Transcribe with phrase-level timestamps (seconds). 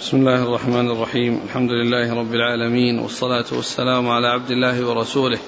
[0.00, 1.40] بسم الله الرحمن الرحيم.
[1.44, 5.38] الحمد لله رب العالمين والصلاة والسلام على عبد الله ورسوله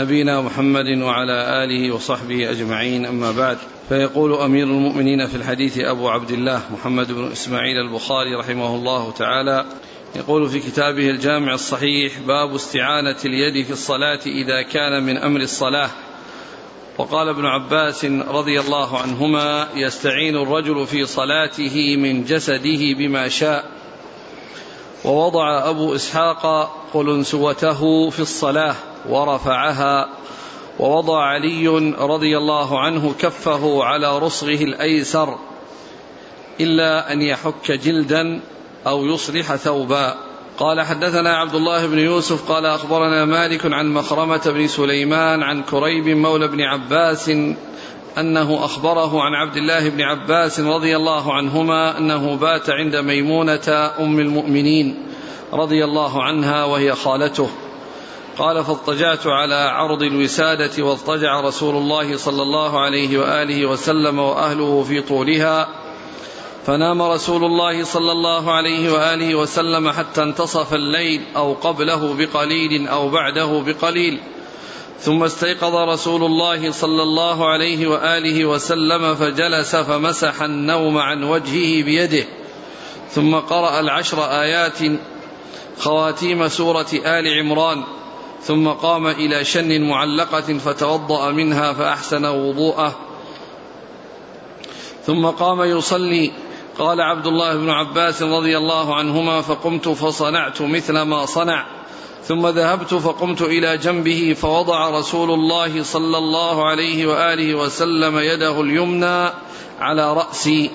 [0.00, 3.06] نبينا محمد وعلى آله وصحبه أجمعين.
[3.06, 3.58] أما بعد
[3.88, 9.64] فيقول أمير المؤمنين في الحديث أبو عبد الله محمد بن إسماعيل البخاري رحمه الله تعالى
[10.16, 15.90] يقول في كتابه الجامع الصحيح باب استعانة اليد في الصلاة إذا كان من أمر الصلاة.
[17.00, 23.64] وقال ابن عباس رضي الله عنهما يستعين الرجل في صلاته من جسده بما شاء.
[25.04, 28.74] ووضع أبو إسحاق قلنسوته في الصلاة
[29.08, 30.08] ورفعها.
[30.78, 31.68] ووضع علي
[31.98, 35.38] رضي الله عنه كفه على رصغه الأيسر
[36.60, 38.40] إلا أن يحك جلدا
[38.86, 40.29] أو يصلح ثوبا.
[40.60, 46.08] قال حدثنا عبد الله بن يوسف قال أخبرنا مالك عن مخرمة بن سليمان عن كريب
[46.08, 47.28] مولى بن عباس
[48.18, 54.20] أنه أخبره عن عبد الله بن عباس رضي الله عنهما أنه بات عند ميمونة أم
[54.20, 55.06] المؤمنين
[55.52, 57.48] رضي الله عنها وهي خالته.
[58.38, 65.00] قال فاضطجعت على عرض الوسادة واضطجع رسول الله صلى الله عليه وآله وسلم وأهله في
[65.00, 65.79] طولها
[66.66, 73.08] فنام رسول الله صلى الله عليه وآله وسلم حتى انتصف الليل أو قبله بقليل أو
[73.08, 74.20] بعده بقليل.
[75.00, 82.24] ثم استيقظ رسول الله صلى الله عليه وآله وسلم فجلس فمسح النوم عن وجهه بيده.
[83.10, 84.78] ثم قرأ العشر آيات
[85.78, 87.84] خواتيم سورة آل عمران.
[88.42, 92.96] ثم قام إلى شن معلقة فتوضأ منها فأحسن وضوءه.
[95.06, 96.32] ثم قام يصلي
[96.78, 101.66] قال عبد الله بن عباس رضي الله عنهما فقمت فصنعت مثل ما صنع
[102.24, 109.30] ثم ذهبت فقمت إلى جنبه فوضع رسول الله صلى الله عليه وآله وسلم يده اليمنى
[109.80, 110.70] على رأسي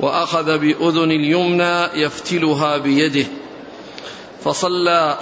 [0.00, 3.26] وأخذ بأذن اليمنى يفتلها بيده
[4.44, 5.18] فصلى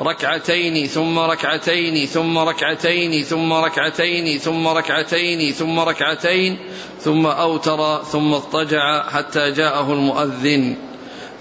[0.00, 6.58] ركعتين ثم ركعتين ثم ركعتين ثم ركعتين ثم ركعتين ثم ركعتين
[7.00, 10.74] ثم أوتر ثم اضطجع حتى جاءه المؤذن.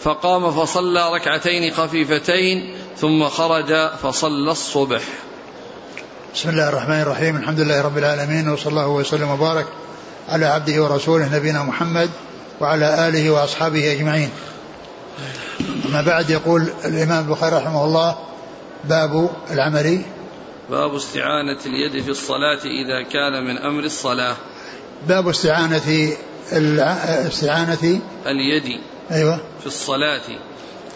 [0.02, 5.02] فقام فصلى ركعتين خفيفتين ثم خرج فصلى الصبح.
[6.36, 7.36] بسم الله الرحمن الرحيم.
[7.38, 9.68] الحمد لله رب العالمين وصلى الله وسلم وبارك
[10.30, 12.10] على عبده ورسوله نبينا محمد
[12.62, 14.30] وعلى آله وأصحابه أجمعين.
[15.86, 18.31] أما بعد يقول الإمام البخاري رحمه الله
[18.84, 20.02] باب العمل
[20.70, 24.36] باب استعانة اليد في الصلاة إذا كان من أمر الصلاة.
[25.08, 26.10] باب استعانة
[27.28, 28.80] استعانة اليد
[29.12, 29.40] أيوة.
[29.60, 30.22] في الصلاة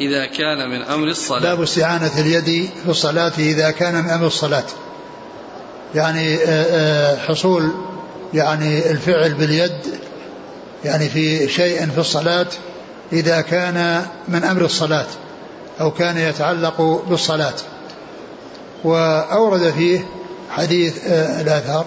[0.01, 1.41] إذا كان من أمر الصلاة.
[1.41, 4.63] باب استعانة اليد في الصلاة إذا كان من أمر الصلاة.
[5.95, 6.37] يعني
[7.27, 7.71] حصول
[8.33, 9.81] يعني الفعل باليد
[10.85, 12.47] يعني في شيء في الصلاة
[13.13, 15.07] إذا كان من أمر الصلاة
[15.81, 17.53] أو كان يتعلق بالصلاة.
[18.85, 20.05] وأورد فيه
[20.49, 21.07] حديث
[21.41, 21.85] الآثار.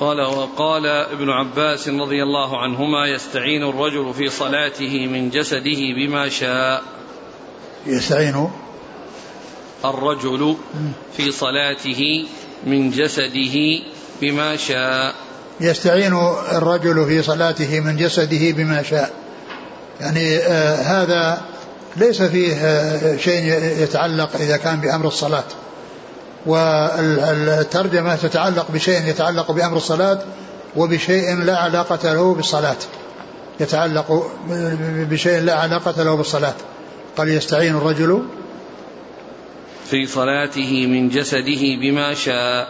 [0.00, 6.82] قال وقال ابن عباس رضي الله عنهما يستعين الرجل في صلاته من جسده بما شاء.
[7.86, 8.48] يستعين
[9.84, 10.56] الرجل
[11.16, 12.26] في صلاته
[12.66, 13.82] من جسده
[14.20, 15.14] بما شاء.
[15.60, 16.14] يستعين
[16.52, 19.12] الرجل في صلاته من جسده بما شاء.
[20.00, 21.57] يعني آه هذا
[21.98, 23.44] ليس فيه آه شيء
[23.82, 25.44] يتعلق إذا كان بأمر الصلاة.
[26.46, 30.18] والترجمة تتعلق بشيء يتعلق بأمر الصلاة
[30.76, 32.76] وبشيء لا علاقة له بالصلاة.
[33.60, 34.32] يتعلق
[35.10, 36.54] بشيء لا علاقة له بالصلاة.
[37.16, 38.22] قال يستعين الرجل
[39.90, 42.68] في صلاته من جسده بما شاء.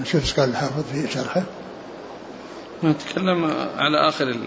[0.00, 1.42] نشوف إيش قال الحافظ في شرحه.
[2.84, 3.44] نتكلم
[3.76, 4.40] على آخر ال...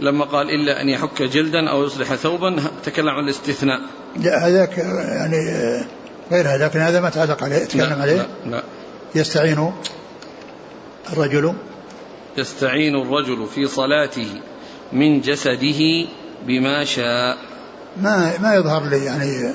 [0.00, 3.80] لما قال إلا أن يحك جلدا أو يصلح ثوبا تكلم عن الاستثناء.
[4.16, 5.36] لا هذاك يعني
[6.32, 8.16] غير هذا لكن هذا ما تعلق عليه تكلم لا عليه.
[8.16, 8.62] لا, لا
[9.14, 9.72] يستعين
[11.12, 11.54] الرجل.
[12.38, 14.28] يستعين الرجل في صلاته
[14.92, 16.06] من جسده
[16.46, 17.36] بما شاء.
[18.02, 19.54] ما ما يظهر لي يعني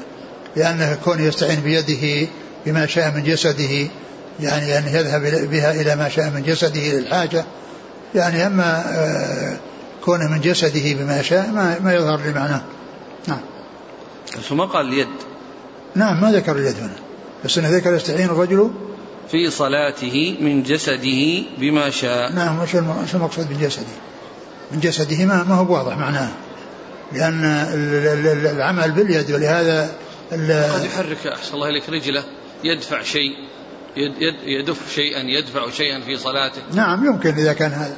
[0.56, 2.28] لأنه كون يستعين بيده
[2.66, 3.88] بما شاء من جسده
[4.40, 7.46] يعني أن يذهب بها إلى ما شاء من جسده للحاجة.
[8.16, 8.84] يعني أما
[10.06, 12.62] كونه من جسده بما شاء ما, ما يظهر لي معناه.
[13.28, 13.40] نعم.
[14.50, 15.08] ثم قال اليد.
[15.96, 16.96] نعم ما ذكر اليد هنا.
[17.46, 18.72] بس إنه ذكر يستعين الرجل
[19.32, 22.32] في صلاته من جسده بما شاء.
[22.32, 22.76] نعم وش
[23.16, 23.86] المقصود من جسده؟
[24.72, 26.30] من جسده ما, ما هو واضح معناه.
[27.14, 27.44] لأن
[28.56, 29.92] العمل باليد ولهذا
[30.32, 32.24] قد يحرك أحسن الله إليك رجله
[32.64, 33.32] يدفع شيء
[33.98, 36.62] يد يد يدف شيئا يدفع شيئا في صلاته.
[36.74, 37.96] نعم يمكن إذا كان هذا.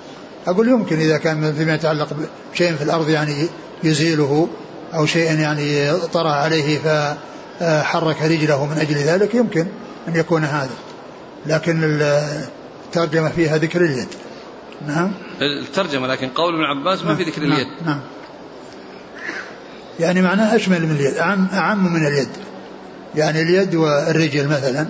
[0.47, 2.07] أقول يمكن إذا كان فيما يتعلق
[2.53, 3.47] بشيء في الأرض يعني
[3.83, 4.47] يزيله
[4.93, 9.65] أو شيء يعني طرأ عليه فحرك رجله من أجل ذلك يمكن
[10.07, 10.75] أن يكون هذا.
[11.45, 14.07] لكن الترجمة فيها ذكر اليد.
[14.87, 15.11] نعم؟
[15.41, 17.67] الترجمة لكن قول ابن عباس ما في ذكر نعم اليد.
[17.85, 17.99] نعم.
[19.99, 22.29] يعني معناه أشمل من اليد أعم, أعم من اليد.
[23.15, 24.87] يعني اليد والرجل مثلا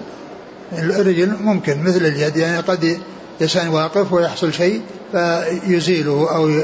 [0.78, 2.98] الرجل ممكن مثل اليد يعني قد
[3.41, 4.81] إنسان واقف ويحصل شيء
[5.12, 6.62] فيزيله أو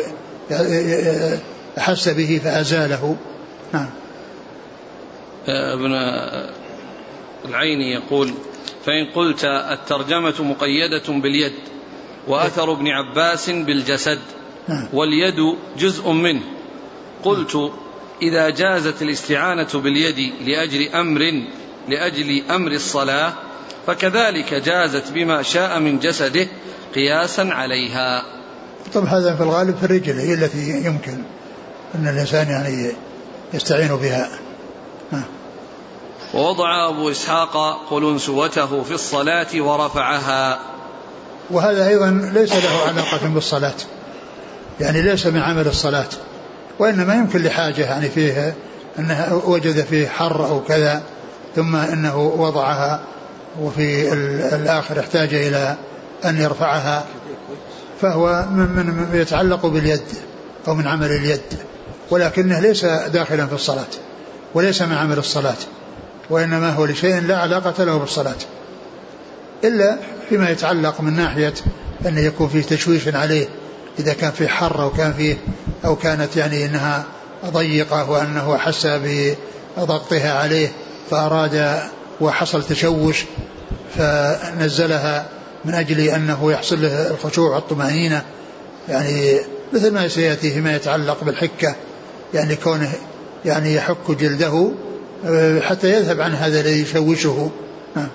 [1.77, 3.17] أحس به فأزاله.
[3.73, 3.89] نعم.
[5.47, 5.93] ابن
[7.45, 8.33] العيني يقول
[8.85, 11.53] فإن قلت الترجمة مقيدة باليد
[12.27, 14.19] وأثر ابن عباس بالجسد
[14.67, 14.87] نعم.
[14.93, 16.41] واليد جزء منه.
[17.23, 17.71] قلت
[18.21, 21.43] إذا جازت الاستعانة باليد لأجل أمر
[21.89, 23.33] لأجل أمر الصلاة
[23.89, 26.47] فكذلك جازت بما شاء من جسده
[26.95, 28.23] قياسا عليها.
[28.93, 31.17] طب هذا في الغالب في الرجل هي التي يمكن
[31.95, 32.91] أن الإنسان يعني
[33.53, 34.29] يستعين بها.
[35.11, 35.23] ها.
[36.33, 40.59] ووضع أبو إسحاق قلنسوته في الصلاة ورفعها.
[41.51, 43.77] وهذا أيضا ليس له علاقة بالصلاة.
[44.79, 46.09] يعني ليس من عمل الصلاة.
[46.79, 48.55] وإنما يمكن لحاجة يعني فيه
[48.99, 51.03] أنه وجد فيه حر أو كذا
[51.55, 53.01] ثم أنه وضعها
[53.61, 54.13] وفي
[54.55, 55.75] الآخر احتاج إلى
[56.25, 57.05] أن يرفعها
[58.01, 60.01] فهو من, من يتعلق باليد
[60.67, 61.41] أو من عمل اليد
[62.09, 63.87] ولكنه ليس داخلا في الصلاة
[64.53, 65.57] وليس من عمل الصلاة
[66.29, 68.35] وإنما هو لشيء لا علاقة له بالصلاة
[69.63, 69.97] إلا
[70.29, 71.53] فيما يتعلق من ناحية
[72.05, 73.47] أن يكون فيه تشويش عليه
[73.99, 75.37] إذا كان فيه حر أو كان فيه
[75.85, 77.03] أو كانت يعني أنها
[77.45, 80.71] ضيقة وأنه أحس بضغطها عليه
[81.11, 81.79] فأراد
[82.21, 83.25] وحصل تشوش
[83.97, 85.25] فنزلها
[85.65, 88.25] من أجل أنه يحصل له الخشوع والطمأنينة.
[88.89, 89.39] يعني
[89.73, 91.75] مثل ما سيأتي فيما يتعلق بالحكة
[92.33, 92.91] يعني كونه
[93.45, 94.71] يعني يحك جلده
[95.25, 97.49] آه، حتى يذهب عن هذا الذي يشوشه.
[97.95, 98.07] نعم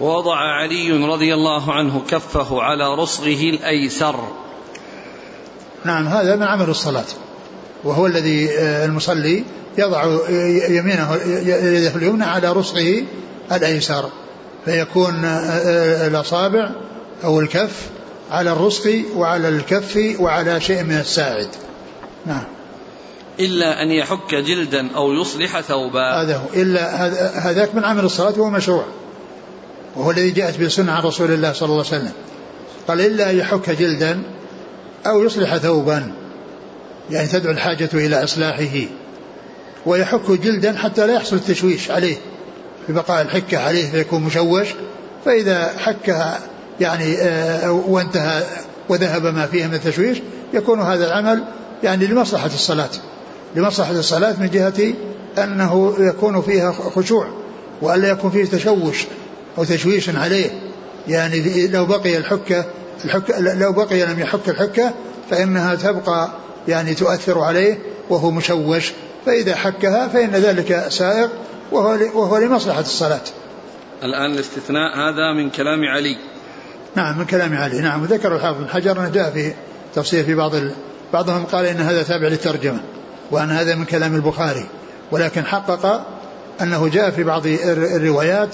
[0.00, 4.20] ووضع علي رضي الله عنه كفه على رصغه الأيسر.
[5.84, 7.04] نعم هذا من عمل الصلاة.
[7.84, 9.44] وهو الذي آه، المصلي
[9.78, 10.04] يضع
[10.68, 13.02] يمينه يده اليمنى على رصغه
[13.52, 14.10] الأيسر
[14.64, 16.70] فيكون آه، آه، الأصابع
[17.24, 17.86] أو الكف
[18.30, 21.48] على الرسغ وعلى الكف وعلى شيء من الساعد.
[22.26, 22.44] نعم.
[23.40, 26.22] إلا أن يحك جلدا أو يصلح ثوبا.
[26.22, 26.46] هذا هو.
[26.54, 27.06] إلا
[27.50, 28.84] هذاك من عمل الصلاة وهو مشروع.
[29.96, 32.12] وهو الذي جاءت به سنة عن رسول الله صلى الله عليه وسلم.
[32.88, 34.22] قال إلا أن يحك جلدا
[35.06, 36.12] أو يصلح ثوبا.
[37.10, 38.86] يعني تدعو الحاجة إلى إصلاحه
[39.86, 42.16] ويحك جلدا حتى لا يحصل التشويش عليه
[42.88, 44.68] ببقاء الحكة عليه فيكون مشوش
[45.24, 46.40] فإذا حكها
[46.80, 48.42] يعني آه، وانتهى
[48.88, 50.18] وذهب ما فيه من التشويش
[50.54, 51.44] يكون هذا العمل
[51.82, 52.88] يعني لمصلحة الصلاة.
[53.56, 54.94] لمصلحة الصلاة من جهة
[55.44, 57.28] أنه يكون فيها خشوع
[57.82, 59.04] وألا يكون فيه تشوش
[59.58, 60.50] أو تشويش عليه.
[61.08, 62.64] يعني لو بقي الحكة
[63.04, 64.92] الحكة لو بقي لم يحك الحكة
[65.30, 66.28] فإنها تبقى
[66.68, 67.78] يعني تؤثر عليه
[68.10, 68.92] وهو مشوش
[69.26, 71.30] فإذا حكها فإن ذلك سائق
[71.72, 73.20] وهو وهو لمصلحة الصلاة.
[74.02, 76.16] الآن الاستثناء هذا من كلام علي.
[76.96, 79.52] نعم من كلام علي، نعم وذكر الحافظ بن حجر أنه جاء في
[79.94, 80.72] تفسير في بعض ال...
[81.12, 82.80] بعضهم قال إن هذا تابع للترجمة
[83.30, 84.66] وأن هذا من كلام البخاري
[85.10, 86.06] ولكن حقق
[86.60, 88.48] أنه جاء في بعض الروايات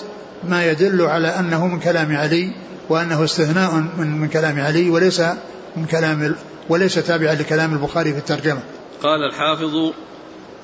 [0.49, 2.53] ما يدل على أنه من كلام علي
[2.89, 5.23] وأنه استثناء من, من كلام علي وليس
[5.77, 6.37] من كلام
[6.69, 8.63] وليس تابعا لكلام البخاري في الترجمة.
[9.03, 9.93] قال الحافظ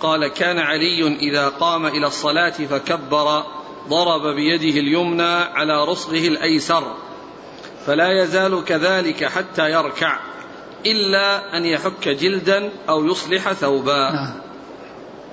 [0.01, 3.43] قال كان علي إذا قام إلى الصلاة فكبر
[3.89, 6.97] ضرب بيده اليمنى على رصغه الأيسر
[7.87, 10.19] فلا يزال كذلك حتى يركع
[10.87, 14.11] إلا أن يحك جلدا أو يصلح ثوبا.
[14.11, 14.31] نعم.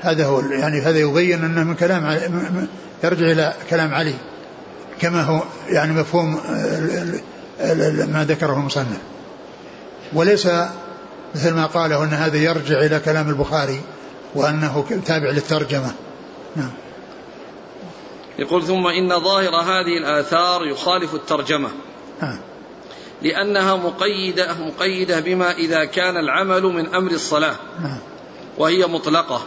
[0.01, 2.19] هذا هو يعني هذا يبين أنه من كلام
[3.03, 4.13] يرجع إلى كلام علي
[5.01, 6.33] كما هو يعني مفهوم
[8.07, 8.97] ما ذكره المصنف.
[10.13, 10.47] وليس
[11.35, 13.81] مثل ما قاله أن هذا يرجع إلى كلام البخاري
[14.35, 15.91] وأنه تابع للترجمة.
[16.55, 16.71] نعم.
[18.39, 21.69] يقول ثم إن ظاهر هذه الآثار يخالف الترجمة.
[22.21, 22.39] نعم.
[23.21, 27.55] لأنها مقيدة مقيدة بما إذا كان العمل من أمر الصلاة.
[27.81, 27.99] نعم.
[28.57, 29.41] وهي مطلقة.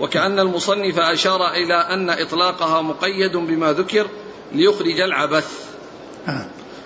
[0.00, 4.06] وكأن المصنف أشار إلى أن إطلاقها مقيد بما ذكر
[4.52, 5.48] ليخرج العبث.
[6.26, 6.44] نعم.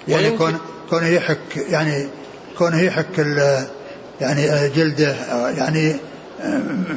[0.09, 0.59] يعني كون
[0.91, 2.09] كونه يحك يعني
[2.59, 3.19] كونه يحك
[4.21, 5.17] يعني جلده
[5.59, 5.97] يعني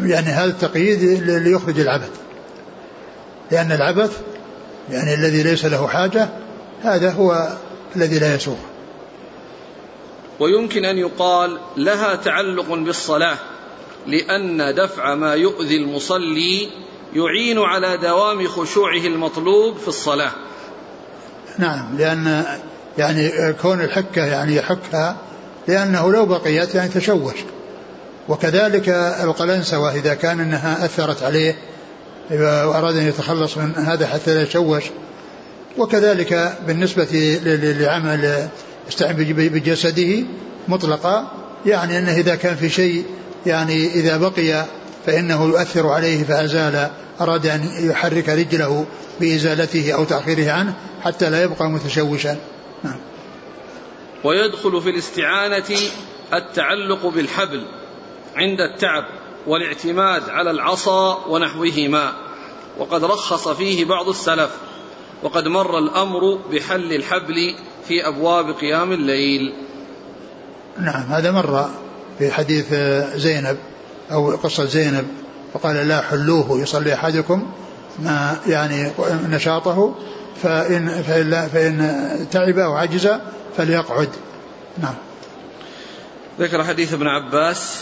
[0.03, 2.11] يعني هذا التقييد ليخرج العبث.
[3.51, 4.21] لأن العبث
[4.89, 6.29] يعني الذي ليس له حاجة
[6.83, 7.57] هذا هو
[7.95, 8.57] الذي لا يسوغ
[10.39, 13.37] ويمكن أن يقال لها تعلق بالصلاة
[14.07, 16.69] لأن دفع ما يؤذي المصلي
[17.13, 20.31] يعين على دوام خشوعه المطلوب في الصلاة.
[21.57, 22.43] نعم لأن
[22.97, 25.17] يعني كون الحكة يعني يحكها
[25.69, 27.35] لأنه لو بقيت يعني تشوش.
[28.29, 28.89] وكذلك
[29.23, 31.55] القلنسوة إذا كان أنها أثرت عليه
[32.31, 34.83] وأراد أن يتخلص من هذا حتى لا يتشوش.
[35.77, 37.39] وكذلك بالنسبة
[37.79, 38.47] لعمل
[38.87, 40.23] يستعين بجسده
[40.67, 41.31] مطلقا
[41.65, 43.03] يعني أنه إذا كان في شيء
[43.45, 44.65] يعني إذا بقي
[45.05, 46.89] فإنه يؤثر عليه فأزال
[47.21, 48.85] أراد أن يحرك رجله
[49.19, 50.73] بإزالته أو تأخيره عنه
[51.03, 52.37] حتى لا يبقى متشوشا.
[52.83, 52.97] نعم.
[54.23, 55.77] ويدخل في الاستعانة
[56.33, 57.65] التعلق بالحبل
[58.35, 59.03] عند التعب
[59.47, 62.13] والاعتماد على العصا ونحوهما.
[62.77, 64.49] وقد رخص فيه بعض السلف
[65.23, 67.55] وقد مر الأمر بحل الحبل
[67.87, 69.53] في أبواب قيام الليل.
[70.79, 71.69] نعم هذا مر
[72.19, 72.73] في حديث
[73.15, 73.57] زينب
[74.11, 75.07] أو قصة زينب
[75.53, 77.51] فقال لا حلوة يصلي أحدكم
[77.99, 78.91] ما يعني
[79.29, 79.95] نشاطه.
[80.43, 81.97] فإن, فإن, فإن
[82.31, 83.09] تعب أو عجز
[83.57, 84.09] فليقعد.
[84.77, 84.95] نعم.
[86.39, 87.75] ذكر حديث ابن عباس.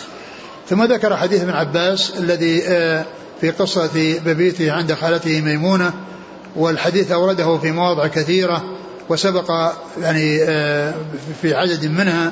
[0.69, 3.05] ثم ذكر حديث ابن عباس الذي آه،
[3.41, 5.93] في قصة ببيته عند خالته ميمونة
[6.55, 8.63] والحديث أورده في مواضع كثيرة
[9.09, 10.93] وسبق يعني آه،
[11.41, 12.31] في عدد منها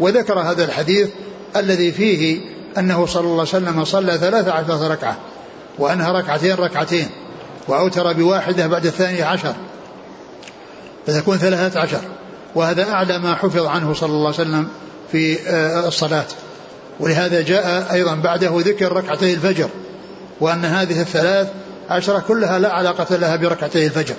[0.00, 1.08] وذكر هذا الحديث
[1.56, 2.40] الذي فيه
[2.78, 5.16] أنه صلى الله عليه وسلم صلى ثلاثة عشرة ركعة
[5.78, 7.08] وأنها ركعتين ركعتين.
[7.68, 9.54] وأوتر بواحدة بعد الثانية عشر
[11.06, 12.00] فتكون ثلاثة عشر.
[12.54, 14.68] وهذا أعلى ما حفظ عنه صلى الله عليه وسلم
[15.12, 16.26] في آه، الصلاة.
[17.00, 19.68] ولهذا جاء أيضا بعده ذكر ركعتي الفجر
[20.40, 21.48] وأن هذه الثلاث
[21.90, 24.14] عشرة كلها لا علاقة لها بركعتي الفجر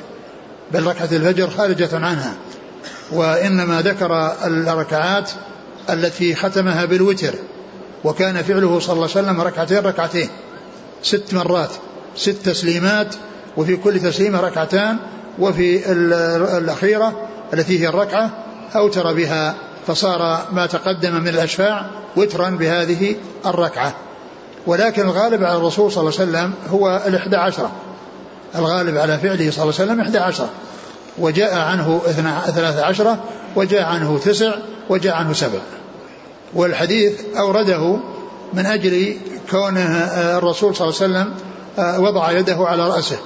[0.72, 2.34] بل ركعة الفجر خارجة عنها.
[3.12, 5.32] وإنما ذكر الركعات
[5.90, 7.34] التي ختمها بالوتر
[8.04, 10.30] وكان فعله صلى الله عليه وسلم ركعتين ركعتين
[11.04, 11.70] ست مرات
[12.16, 13.16] ست تسليمات
[13.58, 14.98] وفي كل تسليمة ركعتان
[15.40, 15.92] وفي
[16.58, 18.30] الأخيرة التي هي الركعة
[18.76, 19.56] أوتر بها
[19.88, 21.86] فصار ما تقدم من الأشفاع
[22.16, 23.96] وترا بهذه الركعة.
[24.68, 27.72] ولكن الغالب على الرسول صلى الله عليه وسلم هو الإحدى عشرة.
[28.56, 30.50] الغالب على فعله صلى الله عليه وسلم إحدى عشرة.
[31.18, 32.02] وجاء عنه
[32.56, 33.24] ثلاثة عشرة
[33.56, 34.56] وجاء عنه تسع
[34.90, 35.60] وجاء عنه سبع.
[36.54, 37.98] والحديث أورده
[38.54, 39.18] من أجل
[39.52, 39.98] كونه
[40.38, 41.34] الرسول صلى الله عليه وسلم
[42.04, 43.18] وضع يده على رأسه.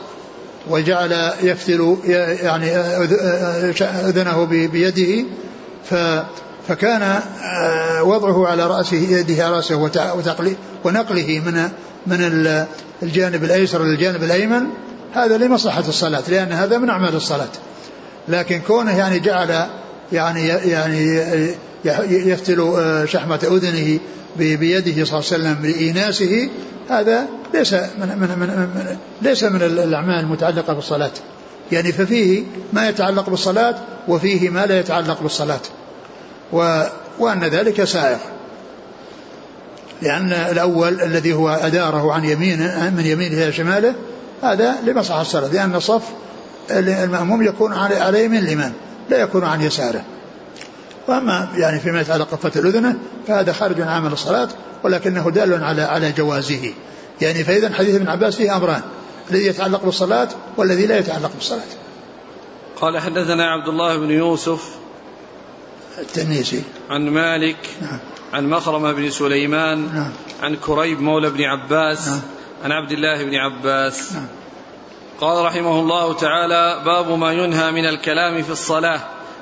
[0.67, 1.97] وجعل يفتل
[2.41, 2.75] يعني
[3.81, 5.25] أذنه بيده
[5.89, 5.95] ف
[6.67, 7.19] فكان
[8.01, 11.69] وضعه على رأسه يده على رأسه ونقله من
[12.07, 12.17] من
[13.03, 14.63] الجانب الأيسر للجانب الأيمن.
[15.13, 17.49] هذا لمصلحة الصلاة لأن هذا من أعمال الصلاة.
[18.27, 19.65] لكن كونه يعني جعل
[20.11, 21.21] يعني يعني
[21.85, 23.99] يفتل آه، شحمة أذنه
[24.37, 26.49] بيده صلى الله عليه وسلم لإيناسه
[26.89, 31.11] هذا ليس من, من, من, من ليس من الأعمال المتعلقة بالصلاة.
[31.71, 32.43] يعني ففيه
[32.73, 33.75] ما يتعلق بالصلاة
[34.07, 35.59] وفيه ما لا يتعلق بالصلاة.
[36.53, 36.83] و
[37.19, 38.17] وأن ذلك سائغ.
[40.01, 43.93] لأن الأول الذي هو أداره عن يمينه من يمينه إلى شماله
[44.43, 46.03] هذا لمصلحة الصلاة لأن الصف
[46.71, 48.73] المأموم يكون على يمين الإمام
[49.09, 50.03] لا يكون عن يساره.
[51.09, 54.49] وأما يعني فيما يتعلق قفة الأذنة فهذا خارج عن عمل الصلاة
[54.83, 56.73] ولكنه دال على على جوازه.
[57.21, 58.81] يعني فإذا حديث ابن عباس فيه أمران
[59.31, 61.71] الذي يتعلق بالصلاة والذي لا يتعلق بالصلاة.
[62.81, 64.69] قال حدثنا عبد الله بن يوسف
[65.97, 67.99] التنيسي عن مالك نعم.
[68.33, 70.11] عن مخرمة بن سليمان نعم.
[70.41, 72.19] عن كريب مولى بن عباس نعم.
[72.63, 74.13] عن عبد الله بن عباس.
[74.13, 74.27] نعم.
[75.21, 79.01] قال رحمه الله تعالى باب ما ينهى من الكلام في الصلاة.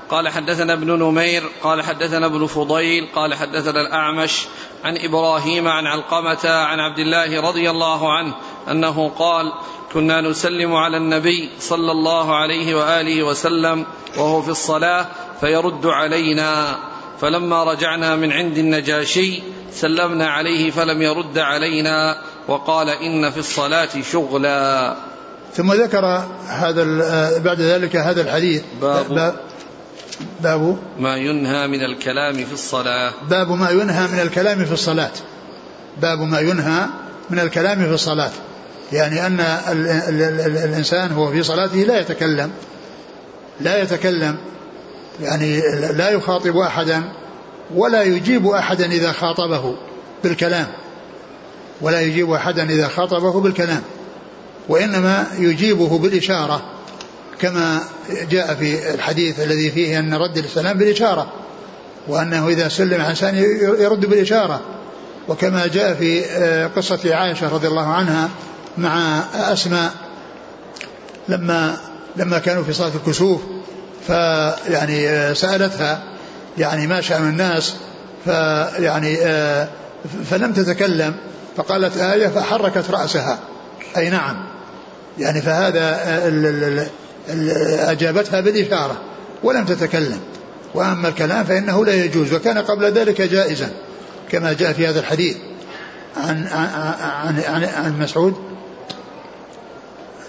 [0.09, 4.45] قال حدثنا ابن نمير قال حدثنا ابن فضيل قال حدثنا الأعمش
[4.83, 8.33] عن إبراهيم عن علقمة عن عبد الله رضي الله عنه
[8.71, 9.53] أنه قال
[9.93, 13.85] كنا نسلم على النبي صلى الله عليه وآله وسلم
[14.17, 15.05] وهو في الصلاة
[15.39, 16.75] فيرد علينا.
[17.21, 19.41] فلما رجعنا من عند النجاشي
[19.73, 24.95] سلمنا عليه فلم يرد علينا وقال إن في الصلاة شغلا.
[25.53, 26.05] ثم ذكر
[26.47, 26.83] هذا
[27.39, 28.63] بعد ذلك هذا الحديث.
[28.81, 29.46] باب باب
[30.99, 33.13] ما ينهى من الكلام في الصلاة.
[33.29, 35.11] باب ما ينهى من الكلام في الصلاة.
[36.01, 36.85] باب ما ينهى
[37.29, 38.31] من الكلام في الصلاة.
[38.93, 42.51] يعني أن ال ال ال الإنسان هو في صلاته لا يتكلم.
[43.61, 44.35] لا يتكلم.
[45.21, 45.61] يعني
[45.93, 47.03] لا يخاطب أحدا
[47.75, 49.75] ولا يجيب أحدا إذا خاطبه
[50.23, 50.67] بالكلام.
[51.81, 53.81] ولا يجيب أحدا إذا خاطبه بالكلام.
[54.69, 56.76] وإنما يجيبه بالإشارة.
[57.41, 57.81] كما
[58.29, 61.33] جاء في الحديث الذي فيه أن رد السلام بالإشارة
[62.07, 63.15] وأنه إذا سلم على
[63.79, 64.61] يرد بالإشارة.
[65.27, 68.29] وكما جاء في آه، قصة عائشة رضي الله عنها
[68.77, 69.91] مع أسماء
[71.27, 71.77] لما
[72.15, 73.41] لما كانوا في صلاة الكسوف
[74.07, 76.03] فيعني آه، سألتها
[76.57, 77.75] يعني ما شأن الناس؟
[78.25, 79.67] فيعني آه،
[80.25, 81.15] فلم تتكلم
[81.57, 83.39] فقالت آية فحركت رأسها.
[83.97, 84.45] أي نعم.
[85.17, 85.99] يعني فهذا
[87.91, 89.01] أجابتها بالإشارة
[89.43, 90.19] ولم تتكلم.
[90.73, 93.69] وأما الكلام فإنه لا يجوز وكان قبل ذلك جائزا
[94.29, 95.37] كما جاء في هذا الحديث
[96.17, 98.35] عن عن عن, عن مسعود.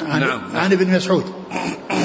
[0.06, 0.40] عن, نعم.
[0.54, 1.24] عن ابن مسعود.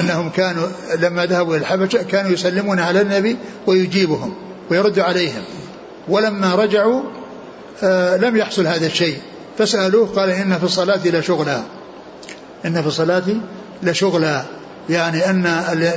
[0.00, 0.66] أنهم كانوا
[0.98, 3.36] لما ذهبوا إلى الحبشة كانوا يسلمون على النبي
[3.66, 4.34] ويجيبهم
[4.70, 5.42] ويرد عليهم.
[6.08, 7.02] ولما رجعوا
[7.82, 9.18] آه لم يحصل هذا الشيء.
[9.58, 11.62] فسألوه قال إن في الصلاة لشغلا
[12.64, 13.22] إن في الصلاة
[13.82, 14.44] لشغلا
[14.88, 15.46] يعني ان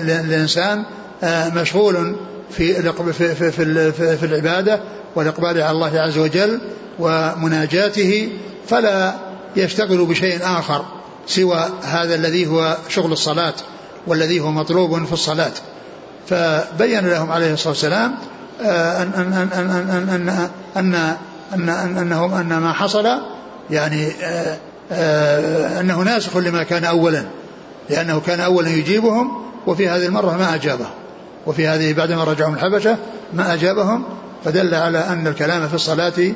[0.10, 0.84] الانسان
[1.24, 2.16] آه مشغول
[2.52, 4.80] في في في, في, العباده
[5.16, 6.60] والاقبال على الله عز وجل
[7.00, 8.30] ومناجاته
[8.68, 9.16] فلا
[9.56, 10.86] يشتغل بشيء اخر
[11.28, 13.54] سوى هذا الذي هو شغل الصلاة
[14.08, 15.52] والذي هو مطلوب في الصلاة
[16.28, 18.16] فبين لهم عليه الصلاة والسلام
[18.62, 19.70] أن أن أن
[20.10, 21.16] أن أن
[21.54, 23.08] أن أن أنه أن ما حصل
[23.70, 24.12] يعني
[25.80, 27.24] أنه ناسخ لما كان أولا
[27.90, 29.32] لأنه كان أولا يجيبهم
[29.68, 30.92] وفي هذه المرة ما أجابهم
[31.48, 32.98] وفي هذه بعدما رجعوا من الحبشة
[33.34, 34.04] ما أجابهم
[34.46, 36.32] فدل على أن الكلام في الصلاة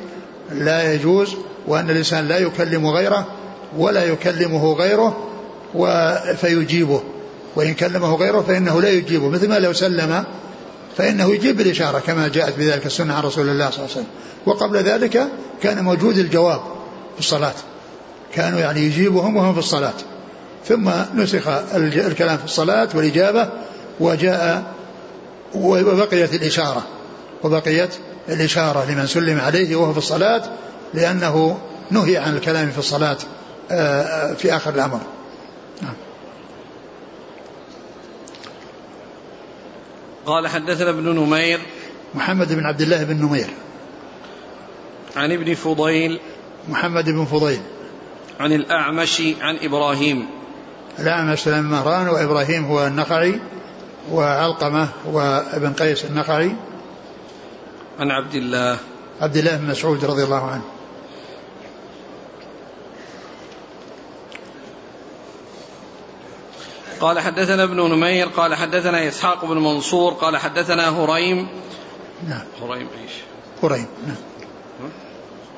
[0.52, 1.34] لا يجوز
[1.66, 3.26] وأن الإنسان لا يكلم غيره
[3.78, 5.28] ولا يكلمه غيره
[6.36, 7.02] فيجيبه.
[7.56, 9.28] وإن كلمه غيره فإنه لا يجيبه.
[9.28, 10.24] مثل ما لو سلم
[10.96, 14.06] فإنه يجيب بالإشارة كما جاءت بذلك السنة عن رسول الله صلى الله عليه وسلم.
[14.46, 15.28] وقبل ذلك
[15.62, 16.60] كان موجود الجواب
[17.14, 17.54] في الصلاة.
[18.34, 19.94] كانوا يعني يجيبهم وهم في الصلاة.
[20.64, 23.48] ثم نسخ الكلام في الصلاة والإجابة
[24.00, 24.64] وجاء
[25.54, 26.82] وبقيت الإشارة
[27.42, 27.94] وبقيت
[28.28, 30.42] الإشارة لمن سلم عليه وهو في الصلاة
[30.94, 31.58] لأنه
[31.90, 33.16] نهي عن الكلام في الصلاة
[33.70, 35.00] آه، في آخر الأمر.
[40.26, 41.60] قال حدثنا ابن نمير.
[42.14, 43.50] محمد بن عبد الله بن نمير.
[45.16, 46.20] عن ابن فضيل.
[46.68, 47.60] محمد بن فضيل.
[48.40, 50.41] عن الأعمش عن إبراهيم.
[50.98, 53.40] الأعمش سليمان مهران وإبراهيم هو النخعي
[54.12, 56.52] وعلقمة وابن قيس النخعي.
[58.00, 58.78] عن عبد الله.
[59.20, 60.62] عبد الله بن مسعود رضي الله عنه.
[67.00, 71.48] قال حدثنا ابن نمير قال حدثنا إسحاق بن منصور قال حدثنا هريم.
[72.28, 72.44] نعم.
[72.62, 73.12] هريم إيش؟
[73.62, 74.16] هريم نعم.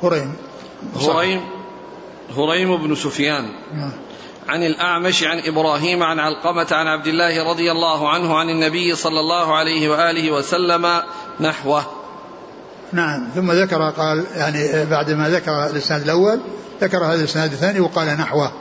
[0.03, 0.35] هريم
[0.97, 1.41] هريم
[2.37, 3.53] هريم بن سفيان.
[3.75, 3.93] نعم.
[4.49, 9.21] عن الأعمش عن إبراهيم عن علقمة عن عبد الله رضي الله عنه عن النبي صلى
[9.21, 11.03] الله عليه وآله وسلم
[11.41, 11.85] نحوه.
[12.93, 16.41] نعم ثم ذكر قال يعني بعد ما ذكر الإسناد الأول
[16.81, 18.53] ذكر هذا الإسناد الثاني وقال نحوه.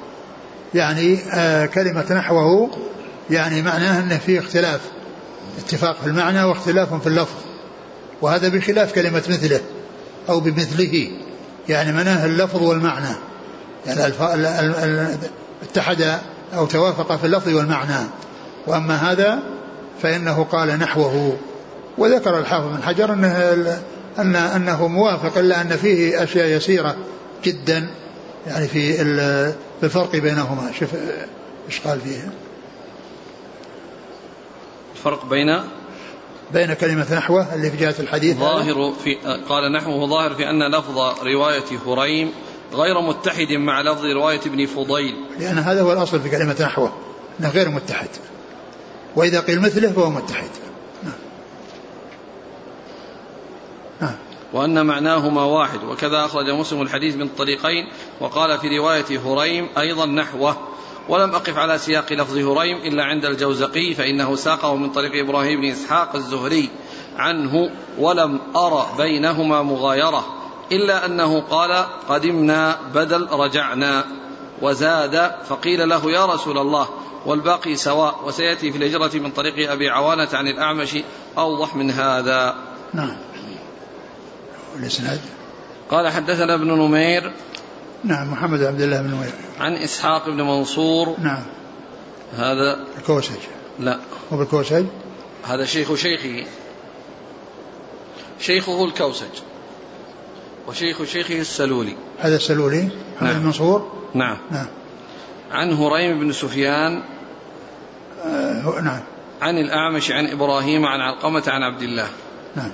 [0.74, 2.70] يعني آه كلمة نحوه
[3.30, 4.82] يعني معناه أنه في اختلاف
[5.58, 7.36] اتفاق في المعنى واختلاف في اللفظ.
[8.22, 9.62] وهذا بخلاف كلمة مثله
[10.30, 11.12] أو بمثله
[11.70, 13.16] يعني معناه اللفظ والمعنى.
[13.86, 14.14] يعني
[15.64, 16.20] اتحد
[16.54, 18.08] أو توافق في اللفظ والمعنى.
[18.68, 19.40] وأما هذا
[20.02, 21.38] فإنه قال نحوه.
[21.98, 23.82] وذكر الحافظ بن حجر أنه
[24.20, 26.96] أن أنه موافق إلا أن فيه أشياء يسيرة
[27.44, 27.88] جدا
[28.48, 29.02] يعني في
[29.84, 30.72] الفرق بينهما.
[30.80, 30.90] شوف
[31.68, 32.32] إيش قال فيه.
[34.96, 35.64] الفرق بين
[36.54, 39.16] بين كلمة نحوه اللي في جهة الحديث ظاهر في
[39.50, 42.32] قال نحوه ظاهر في أن لفظ رواية هريم
[42.74, 45.16] غير متحد مع لفظ رواية ابن فضيل.
[45.40, 46.94] لأن هذا هو الأصل في كلمة نحوه
[47.40, 48.10] أنه غير متحد.
[49.16, 50.50] وإذا قيل مثله فهو متحد.
[54.54, 57.88] وأن معناهما واحد وكذا أخرج مسلم الحديث من طريقين
[58.20, 60.58] وقال في رواية هريم أيضا نحوه.
[61.10, 65.68] ولم أقف على سياق لفظ هريم إلا عند الجوزقي فإنه ساقه من طريق إبراهيم بن
[65.68, 66.70] إسحاق الزهري
[67.16, 70.43] عنه ولم أرى بينهما مغايرة.
[70.72, 74.06] إلا أنه قال قدمنا بدل رجعنا
[74.62, 76.90] وزاد فقيل له يا رسول الله
[77.26, 80.98] والباقي سواء وسيأتي في الهجرة من طريق أبي عوانة عن الأعمش
[81.38, 82.56] أوضح من هذا.
[82.94, 83.18] نعم.
[84.80, 85.20] الإسناد؟
[85.92, 87.32] قال حدثنا ابن نمير.
[88.04, 89.32] نعم محمد عبد الله بن نمير.
[89.60, 91.16] عن إسحاق بن منصور.
[91.20, 91.44] نعم.
[92.38, 93.40] هذا الكوسج
[93.80, 94.00] لا.
[94.34, 94.86] هو بالكوسج؟
[95.44, 96.46] هذا شيخ شيخه.
[98.40, 99.53] شيخه الكوسج.
[100.68, 101.96] وشيخ شيخه السلولي.
[102.20, 103.46] هذا السلولي؟ محمد نعم.
[103.46, 104.38] منصور نعم.
[104.52, 104.68] نعم.
[105.52, 107.04] عن هريم بن سفيان.
[108.24, 109.02] آه نعم.
[109.42, 112.08] عن الأعمش عن إبراهيم عن علقمة عن عبد الله.
[112.56, 112.72] نعم.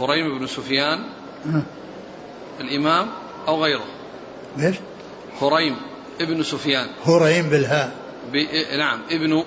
[0.00, 0.98] هريم بن سفيان.
[1.46, 1.62] ها.
[2.60, 3.08] الإمام
[3.48, 3.84] أو غيره.
[4.56, 4.76] ليش؟
[5.42, 5.76] هريم
[6.20, 6.86] ابن سفيان.
[7.06, 7.92] هريم بالهاء.
[8.32, 8.36] ب...
[8.78, 9.44] نعم ابن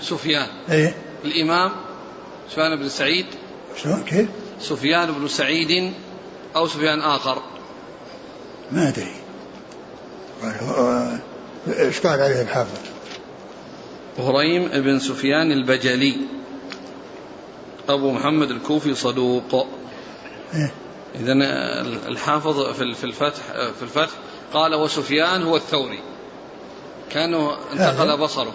[0.00, 0.46] سفيان.
[0.70, 0.94] إيه.
[1.24, 1.70] الإمام
[2.50, 3.26] سفيان بن سعيد.
[3.82, 4.28] شلون؟ كيف؟
[4.60, 5.92] سفيان بن سعيد
[6.56, 7.42] أو سفيان آخر
[10.42, 11.18] ما هو-
[11.78, 12.78] إيش قال عليه الحافظ؟
[14.18, 16.16] هريم بن سفيان البجلي
[17.88, 19.66] أبو محمد الكوفي صدوق
[20.54, 20.72] إيه؟
[21.14, 21.32] إذا
[22.08, 23.42] الحافظ في الفتح
[23.78, 24.10] في الفتح
[24.52, 26.00] قال وسفيان هو الثوري
[27.10, 28.16] كانه انتقل.
[28.16, 28.52] بصره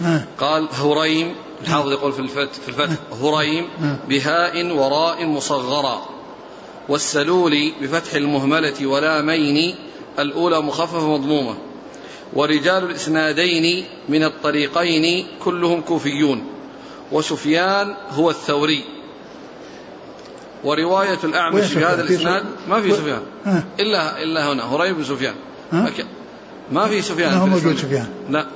[0.00, 0.26] ها.
[0.38, 1.34] قال هريم
[1.64, 3.68] الحافظ يقول في الفتح في الفتح هريم
[4.08, 6.02] بهاء وراء مصغرا
[6.88, 9.74] والسلول بفتح المهملة ولامين
[10.18, 11.54] الأولى مخففة مضمومة
[12.32, 16.44] ورجال الإسنادين من الطريقين كلهم كوفيون
[17.12, 18.84] وسفيان هو الثوري
[20.64, 23.22] ورواية الأعمش في؟ هذا الإسناد؟ ما في سفيان.
[23.80, 25.34] إلا إلا هنا هريم بن سفيان
[26.72, 27.76] ما في سفيان ما هو موجود.
[27.76, 28.08] سفيان.
[28.30, 28.46] لا.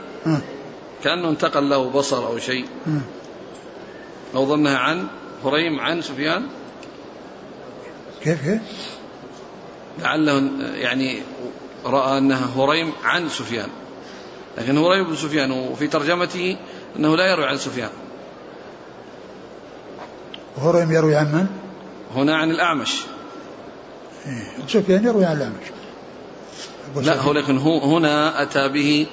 [1.05, 2.65] كأنه انتقل له بصر أو شيء.
[4.35, 5.07] أو ظنها عن
[5.45, 6.47] هريم عن سفيان
[8.23, 8.61] كيف كيف؟
[10.03, 11.23] لعله يعني
[11.85, 13.69] رأى أنها هريم عن سفيان
[14.59, 16.57] لكن هريم بن سفيان وفي ترجمته
[16.97, 17.91] أنه لا يروي عن سفيان
[20.59, 21.47] هريم يروي عن من؟
[22.15, 23.01] هنا عن الأعمش
[24.27, 24.67] إيه.
[24.69, 25.67] سفيان يروي عن الأعمش
[27.07, 27.21] لا.
[27.21, 29.07] هو لكن هو هنا أتى به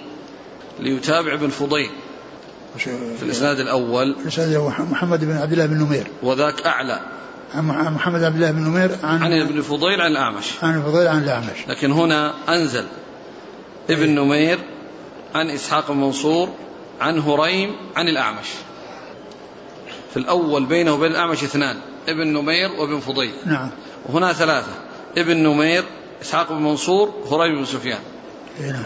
[0.80, 1.90] ليتابع ابن فضيل
[2.78, 4.16] في الإسناد الأول.
[4.22, 4.58] الإسناد
[4.92, 6.08] محمد بن عبد الله بن نمير.
[6.24, 7.00] وذاك أعلى.
[7.54, 10.46] عن محمد عبد الله بن نمير عن عن ابن فضيل عن الأعمش.
[10.64, 11.68] عن الفضيل عن الأعمش.
[11.68, 12.86] لكن هنا أنزل
[13.90, 14.60] ابن نمير
[15.36, 16.50] عن إسحاق بن منصور
[17.02, 18.48] عن هريم عن الأعمش.
[20.14, 23.34] في الأول بينه وبين الأعمش اثنان ابن نمير وابن فضيل.
[23.46, 23.70] نعم.
[24.06, 24.72] وهنا ثلاثة
[25.18, 25.84] ابن نمير
[26.22, 28.00] إسحاق بن منصور هريم بن سفيان.
[28.60, 28.84] إيه نعم.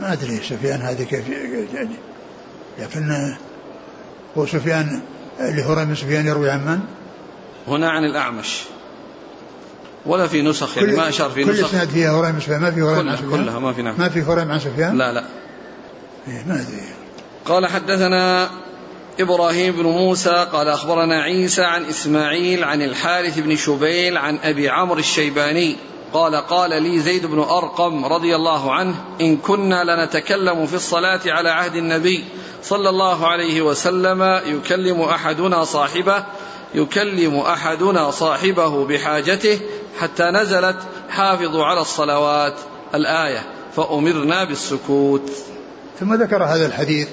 [0.00, 1.28] ما أدري سفيان هذه كيف
[1.74, 1.94] يعني
[2.78, 3.34] لكن
[4.38, 5.02] هو سفيان
[5.40, 6.80] اللي هو بن سفيان يروي عن من؟
[7.68, 8.62] هنا عن الأعمش.
[10.06, 11.68] ولا في نسخ يعني ما أشار في كل نسخ.
[11.68, 13.94] إسناد فيها هريم بن سفيان ما في هريم كلها عن سفيان؟ كلها ما في نعم.
[13.98, 15.24] ما في هريم عن سفيان؟ لا لا.
[16.28, 16.82] إيه ما أدري.
[17.44, 18.48] قال حدثنا
[19.20, 24.98] إبراهيم بن موسى قال أخبرنا عيسى عن إسماعيل عن الحارث بن شبيل عن أبي عمرو
[24.98, 25.76] الشيباني.
[26.12, 31.50] قال قال لي زيد بن أرقم رضي الله عنه إن كنا لنتكلم في الصلاة على
[31.50, 32.24] عهد النبي
[32.62, 36.24] صلى الله عليه وسلم يكلم أحدنا صاحبه
[36.74, 39.60] يكلم أحدنا صاحبه بحاجته
[40.00, 40.76] حتى نزلت
[41.10, 42.54] حافظوا على الصلوات
[42.94, 45.30] الآية فأمرنا بالسكوت.
[46.00, 47.08] ثم ذكر هذا الحديث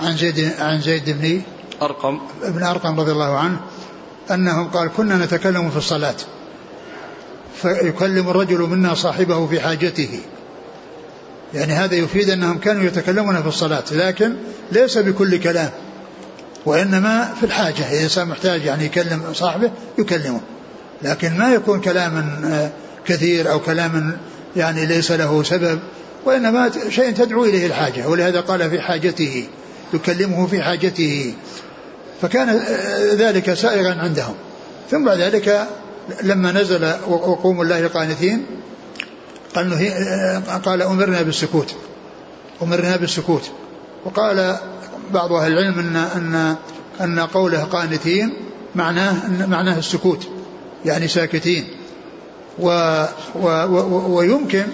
[0.00, 1.42] عن زيد عن زيد بن
[1.82, 2.20] أرقم.
[2.42, 3.60] ابن أرقم رضي الله عنه
[4.30, 6.16] أنه قال كنا نتكلم في الصلاة.
[7.54, 10.20] فيكلم الرجل منا صاحبه في حاجته.
[11.54, 14.34] يعني هذا يفيد أنهم كانوا يتكلمون في الصلاة لكن
[14.72, 15.70] ليس بكل كلام
[16.66, 17.88] وإنما في الحاجة.
[17.90, 20.40] إذا الإنسان محتاج يعني يكلم صاحبه يكلمه.
[21.02, 22.70] لكن ما يكون كلاما آه،
[23.06, 24.16] كثير أو كلاما
[24.56, 25.78] يعني ليس له سبب
[26.24, 28.08] وإنما شيء تدعو إليه الحاجة.
[28.08, 29.46] ولهذا قال في حاجته
[29.94, 31.34] يكلمه في حاجته.
[32.22, 34.34] فكان آه، ذلك سائغا عندهم.
[34.90, 35.68] ثم بعد ذلك
[36.22, 38.46] لما نزل وقوموا الله قانتين
[39.54, 39.72] قال,
[40.64, 41.74] قال أمرنا بالسكوت
[42.62, 43.50] أمرنا بالسكوت.
[44.04, 44.56] وقال
[45.14, 46.56] بعض أهل العلم أن أن
[47.00, 48.32] أن قوله قانتين
[48.74, 49.14] معناه
[49.46, 50.28] معناه السكوت
[50.84, 51.64] يعني ساكتين.
[52.58, 52.66] و
[53.34, 54.64] و و ويمكن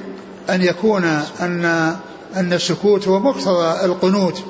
[0.51, 1.05] أن يكون
[1.41, 1.65] أن
[2.37, 4.43] أن السكوت هو مقتضى القنوت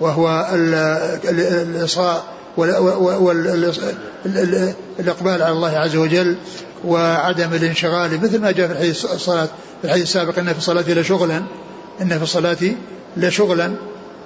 [0.00, 0.74] وهو ال-
[1.28, 2.24] ال- الإصغاء
[2.56, 4.32] والإقبال
[5.42, 6.36] على الله عز وجل
[6.84, 9.48] وعدم الانشغال مثل ما جاء في الحديث الصلاة
[9.80, 11.42] في الحديث السابق إن في الصلاة لشغلا
[12.00, 12.56] إن في الصلاة
[13.16, 13.74] لشغلا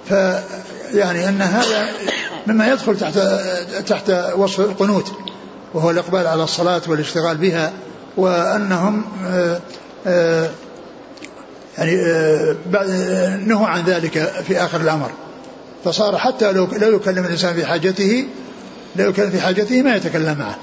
[0.07, 1.89] فيعني أن هذا
[2.47, 3.19] مما يدخل تحت
[3.87, 5.11] تحت وصف القنوت
[5.73, 7.73] وهو الإقبال على الصلاة والاشتغال بها
[8.17, 9.59] وأنهم آه،
[10.07, 10.49] آه،
[11.77, 15.11] يعني آه، نهوا عن ذلك في آخر الأمر.
[15.83, 18.27] فصار حتى لو لو يكلم الإنسان في حاجته
[18.95, 20.57] لو كان في حاجته ما يتكلم معه.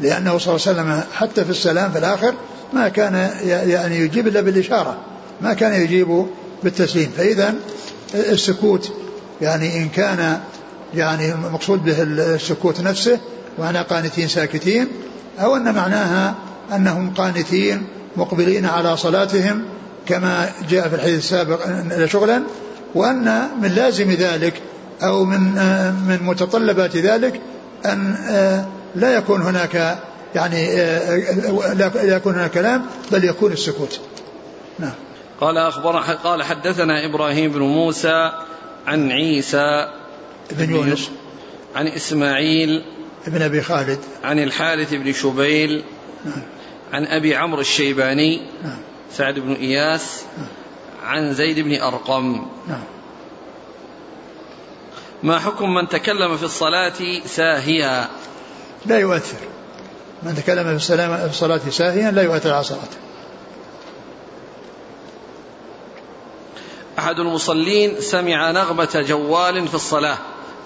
[0.00, 2.34] لأنه صلى الله عليه وسلم حتى في السلام في الآخر
[2.72, 4.96] ما كان يعني يجيب إلا بالإشارة.
[5.40, 6.26] ما كان يجيب
[6.64, 7.10] بالتسليم.
[7.16, 7.54] فإذا
[8.14, 8.92] السكوت
[9.40, 10.40] يعني إن كان
[10.94, 13.18] يعني المقصود به السكوت نفسه
[13.58, 14.88] معنى قانتين ساكتين
[15.40, 16.34] أو أن معناها
[16.74, 19.64] أنهم قانتين مقبلين على صلاتهم
[20.06, 21.58] كما جاء في الحديث السابق
[22.06, 22.42] شغلا
[22.94, 24.62] وأن من لازم ذلك
[25.02, 25.40] أو من
[26.08, 27.40] من متطلبات ذلك
[27.86, 29.98] أن آه، لا يكون هناك
[30.34, 34.00] يعني آه، لا يكون هناك كلام بل يكون السكوت.
[34.78, 34.92] نعم.
[35.40, 38.32] قال أخبر قال حدثنا إبراهيم بن موسى
[38.86, 39.88] عن عيسى
[40.50, 41.10] بن يونس.
[41.76, 42.84] عن إسماعيل
[43.26, 43.98] بن أبي خالد.
[44.24, 45.84] عن الحارث بن شبيل
[46.24, 46.42] نعم.
[46.92, 48.78] عن أبي عمرو الشيباني نعم.
[49.12, 50.46] سعد بن إياس نعم.
[51.04, 52.46] عن زيد بن أرقم.
[52.68, 52.84] نعم.
[55.22, 56.92] ما حكم من تكلم في الصلاة
[57.26, 58.08] ساهيا؟
[58.86, 59.38] لا يؤثر.
[60.22, 62.96] من تكلم في الصلاة ساهيا لا يؤثر على صلاته.
[66.98, 70.18] أحد المصلين سمع نغمة جوال في الصلاة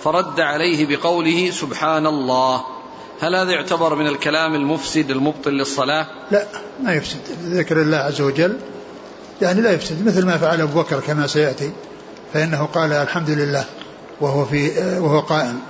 [0.04, 2.64] فرد عليه بقوله سبحان الله
[3.20, 6.46] هل هذا يعتبر من الكلام المفسد المبطل للصلاة؟ لا
[6.82, 7.18] ما يفسد.
[7.42, 8.58] ذكر الله عز وجل
[9.42, 11.72] يعني لا يفسد مثل ما فعل أبو بكر كما سيأتي
[12.34, 13.64] فإنه قال الحمد لله
[14.20, 15.60] وهو في وهو قائم.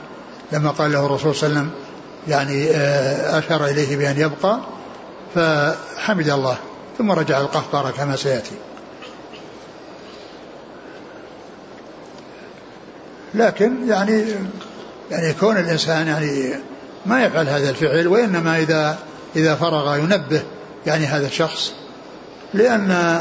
[0.53, 1.81] لما قال له الرسول صلى الله عليه وسلم
[2.29, 4.61] يعني آه، أشار إليه بأن يبقى
[5.35, 6.57] فحمد الله
[6.99, 8.55] ثم رجع القهقرة كما سيأتي.
[13.35, 14.25] لكن يعني
[15.11, 16.55] يعني كون الإنسان يعني
[17.07, 18.99] ما يفعل هذا الفعل وإنما إذا
[19.37, 20.43] إذا فرغ ينبه
[20.87, 21.73] يعني هذا الشخص
[22.55, 23.21] لأن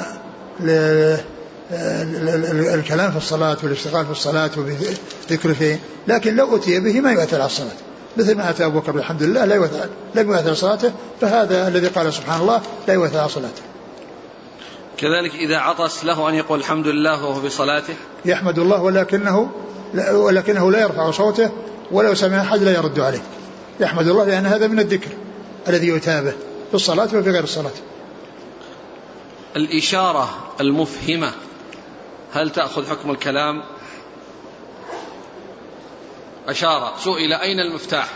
[2.75, 5.79] الكلام في الصلاة والاشتغال في الصلاة وذكر شيء.
[6.07, 7.77] لكن لو أتي به ما يؤثر على الصلاة.
[8.17, 10.91] مثل ما أتى أبو بكر الحمد لله لا يؤثر لم يؤثر على صلاته.
[11.21, 13.61] فهذا الذي قال سبحان الله لا يؤثر على صلاته.
[14.97, 17.93] كذلك إذا عطس له أن يقول الحمد لله وهو في صلاته.
[18.25, 19.49] يحمد الله ولكنه
[20.11, 21.49] ولكنه لا يرفع صوته
[21.91, 23.21] ولو سمع أحد لا يرد عليه.
[23.79, 25.09] يحمد الله لأن هذا من الذكر
[25.67, 26.33] الذي يتابه
[26.69, 27.71] في الصلاة وفي غير الصلاة.
[29.57, 31.31] الإشارة المفهمة.
[32.33, 33.63] هل تأخذ حكم الكلام؟
[36.47, 36.93] أشار.
[37.03, 38.09] سئل أين المفتاح؟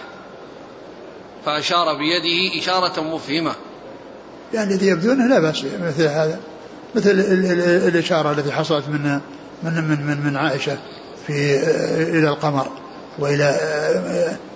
[1.45, 3.55] فأشار بيده إشارة مفهمة.
[4.53, 6.39] يعني الذي يبدو أنه لا بأس مثل هذا
[6.95, 7.09] مثل
[7.87, 9.19] الإشارة التي حصلت من
[9.63, 10.77] من من من, من عائشة
[11.27, 11.55] في
[11.97, 12.67] إلى القمر
[13.19, 13.59] وإلى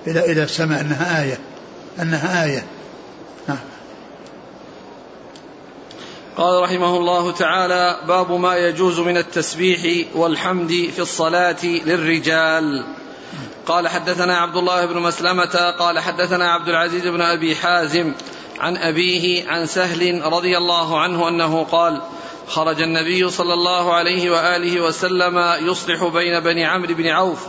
[0.07, 1.37] إلى إلى السماء أنها آية
[2.01, 2.65] أنها آية.
[6.37, 12.85] قال رحمه الله تعالى باب ما يجوز من التسبيح والحمد في الصلاة للرجال.
[13.65, 18.13] قال حدثنا عبد الله بن مسلمة قال حدثنا عبد العزيز بن أبي حازم
[18.59, 22.01] عن أبيه عن سهل رضي الله عنه أنه قال
[22.47, 27.47] خرج النبي صلى الله عليه وآله وسلم يصلح بين بني عمرو بن عوف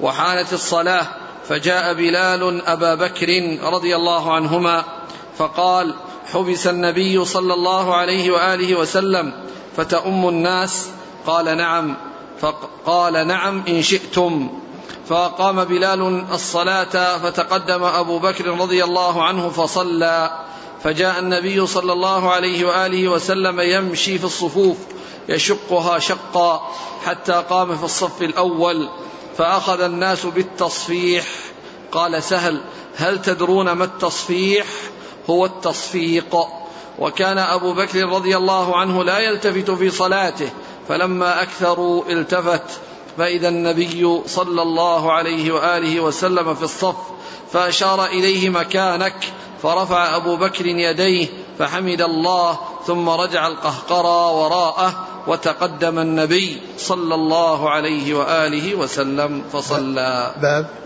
[0.00, 1.06] وحانت الصلاة
[1.48, 4.84] فجاء بلال أبا بكر رضي الله عنهما
[5.38, 5.94] فقال
[6.32, 9.32] حبس النبي صلى الله عليه وآله وسلم
[9.76, 10.88] فتؤم الناس
[11.26, 11.96] قال نعم
[12.40, 14.60] فقال نعم إن شئتم.
[15.08, 20.44] فقام بلال الصلاة فتقدم أبو بكر رضي الله عنه فصلى.
[20.84, 24.76] فجاء النبي صلى الله عليه وآله وسلم يمشي في الصفوف
[25.28, 26.72] يشقها شقا
[27.04, 28.88] حتى قام في الصف الأول
[29.38, 31.24] فأخذ الناس بالتصفيح.
[31.92, 32.60] قال سهل
[32.96, 34.66] هل تدرون ما التصفيح؟
[35.30, 36.36] هو التصفيق.
[36.98, 40.50] وكان أبو بكر رضي الله عنه لا يلتفت في صلاته
[40.88, 42.80] فلما أكثروا التفت
[43.18, 46.96] فإذا النبي صلى الله عليه وآله وسلم في الصف
[47.52, 49.32] فأشار إليه مكانك
[49.62, 58.14] فرفع أبو بكر يديه فحمد الله ثم رجع القهقرى وراءه وتقدم النبي صلى الله عليه
[58.14, 60.34] وآله وسلم فصلى.
[60.42, 60.83] باب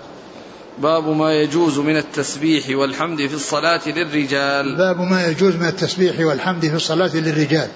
[0.83, 4.77] باب ما يجوز من التسبيح والحمد في الصلاة للرجال.
[4.77, 7.69] باب ما يجوز من التسبيح والحمد في الصلاة للرجال.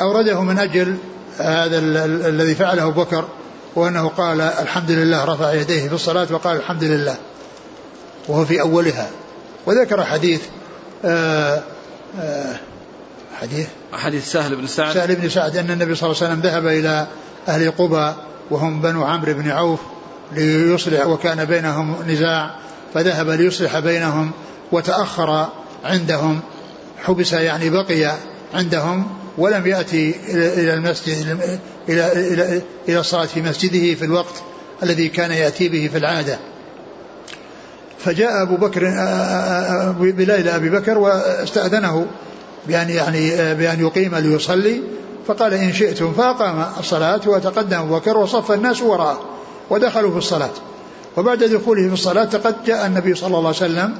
[0.00, 0.96] أورده من أجل
[1.38, 1.78] هذا
[2.28, 3.28] الذي فعله أبو بكر
[3.74, 7.16] وأنه قال الحمد لله رفع يديه في الصلاة وقال الحمد لله
[8.28, 9.10] وهو في أولها.
[9.66, 10.40] وذكر حديث
[11.04, 11.62] آآ آه،
[12.20, 12.56] آآ آه،
[13.40, 14.94] حديث؟ حديث سهل بن سعد.
[14.94, 17.06] سهل بن سعد أن النبي صلى الله عليه وسلم ذهب إلى
[17.48, 18.12] أهل قبى
[18.50, 19.80] وهم بنو عمرو بن عوف
[20.32, 22.54] ليصلح وكان بينهم نزاع
[22.94, 24.30] فذهب ليصلح بينهم
[24.72, 25.48] وتأخر
[25.84, 26.40] عندهم
[27.04, 28.12] حبس يعني بقي
[28.54, 29.06] عندهم
[29.38, 31.38] ولم يأتي إلى المسجد
[31.88, 34.42] إلى إلى إلى الصلاة في مسجده في الوقت
[34.82, 36.38] الذي كان يأتي به في العادة.
[37.98, 38.80] فجاء أبو بكر
[39.98, 42.06] بليل أبي بكر واستأذنه
[42.66, 44.82] بأن يعني بأن يقيم ليصلي
[45.26, 49.37] فقال إن شئتم فأقام الصلاة وتقدم أبو بكر وصف الناس وراءه.
[49.70, 50.50] ودخلوا في الصلاة.
[51.16, 53.94] وبعد دخوله في الصلاة قد جاء النبي صلى الله عليه وسلم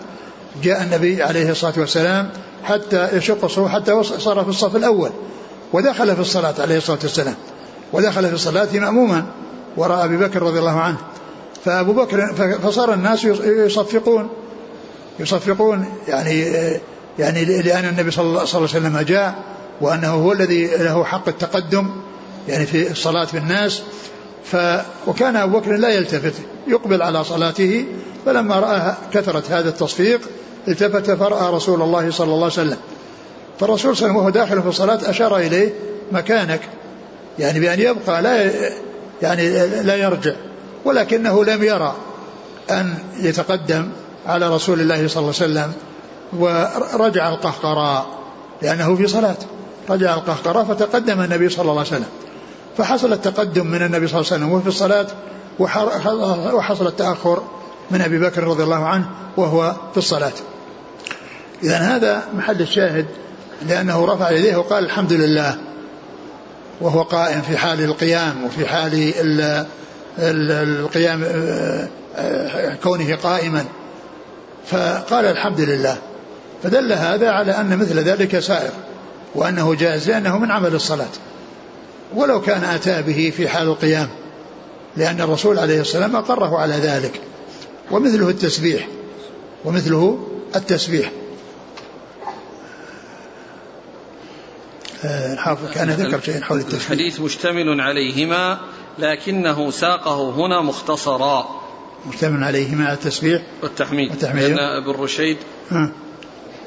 [0.63, 2.31] جاء النبي عليه الصلاة والسلام
[2.65, 5.11] حتى يشق الصفوف حتى صار في الصف الأول.
[5.73, 7.35] ودخل في الصلاة عليه الصلاة والسلام.
[7.93, 9.27] ودخل في الصلاة مأموما
[9.77, 10.99] وراء أبي بكر رضي الله عنه.
[11.65, 14.29] فأبو بكر فصار الناس يصفقون.
[15.21, 16.41] يصفقون يعني
[17.19, 19.35] يعني لأن النبي صلى الله عليه وسلم جاء
[19.81, 21.91] وأنه هو الذي له حق التقدم
[22.49, 23.83] يعني في الصلاة بالناس
[24.53, 24.57] ف
[25.07, 26.35] وكان أبو بكر لا يلتفت
[26.67, 27.87] يقبل على صلاته
[28.27, 30.21] فلما رأى كثرة هذا التصفيق
[30.69, 32.77] التفت فرأى رسول الله صلى الله عليه وسلم.
[33.61, 35.73] فالرسول صلى الله عليه وسلم وهو داخل في الصلاة أشار إليه
[36.13, 36.61] مكانك
[37.39, 38.51] يعني بأن يبقى لا
[39.23, 40.33] يعني لا يرجع
[40.85, 41.95] ولكنه لم يرى
[42.71, 43.89] أن يتقدم
[44.27, 45.73] على رسول الله صلى الله عليه وسلم
[46.39, 48.07] ورجع القهقراء
[48.63, 49.37] لأنه في صلاة
[49.91, 52.09] رجع القهقراء فتقدم النبي صلى الله عليه وسلم.
[52.79, 55.07] فحصل التقدم من النبي صلى الله عليه وسلم في الصلاة
[56.55, 57.43] وحصل التأخر
[57.91, 60.33] من أبي بكر رضي الله عنه وهو في الصلاة.
[61.63, 63.07] إذا هذا محل الشاهد
[63.69, 65.59] لأنه رفع يديه وقال الحمد لله
[66.81, 69.13] وهو قائم في حال القيام وفي حال
[70.19, 71.25] القيام
[72.83, 73.65] كونه قائما.
[74.67, 75.97] فقال الحمد لله.
[76.63, 78.73] فدل هذا على أن مثل ذلك سائر
[79.35, 81.07] وأنه جائز لأنه من عمل الصلاة.
[82.15, 84.09] ولو كان أتى به في حال القيام
[84.97, 87.21] لأن الرسول عليه السلام أقره على ذلك
[87.91, 88.89] ومثله التسبيح
[89.65, 91.13] ومثله التسبيح.
[95.05, 96.91] الحافظ كان ذكر شيء حول التسبيح.
[96.91, 98.59] الحديث مشتمل عليهما
[98.99, 101.63] لكنه ساقه هنا مختصرا.
[102.07, 104.11] مشتمل عليهما التسبيح والتحميد.
[104.11, 104.45] والتحميد.
[104.45, 105.37] لأن ابن رشيد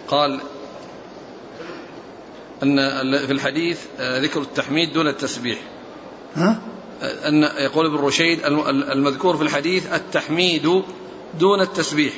[0.07, 0.41] قال
[2.63, 5.59] أن في الحديث ذكر التحميد دون التسبيح.
[6.35, 6.61] ها؟
[7.01, 8.39] أن يقول ابن رشيد
[8.91, 10.83] المذكور في الحديث التحميد
[11.39, 12.13] دون التسبيح.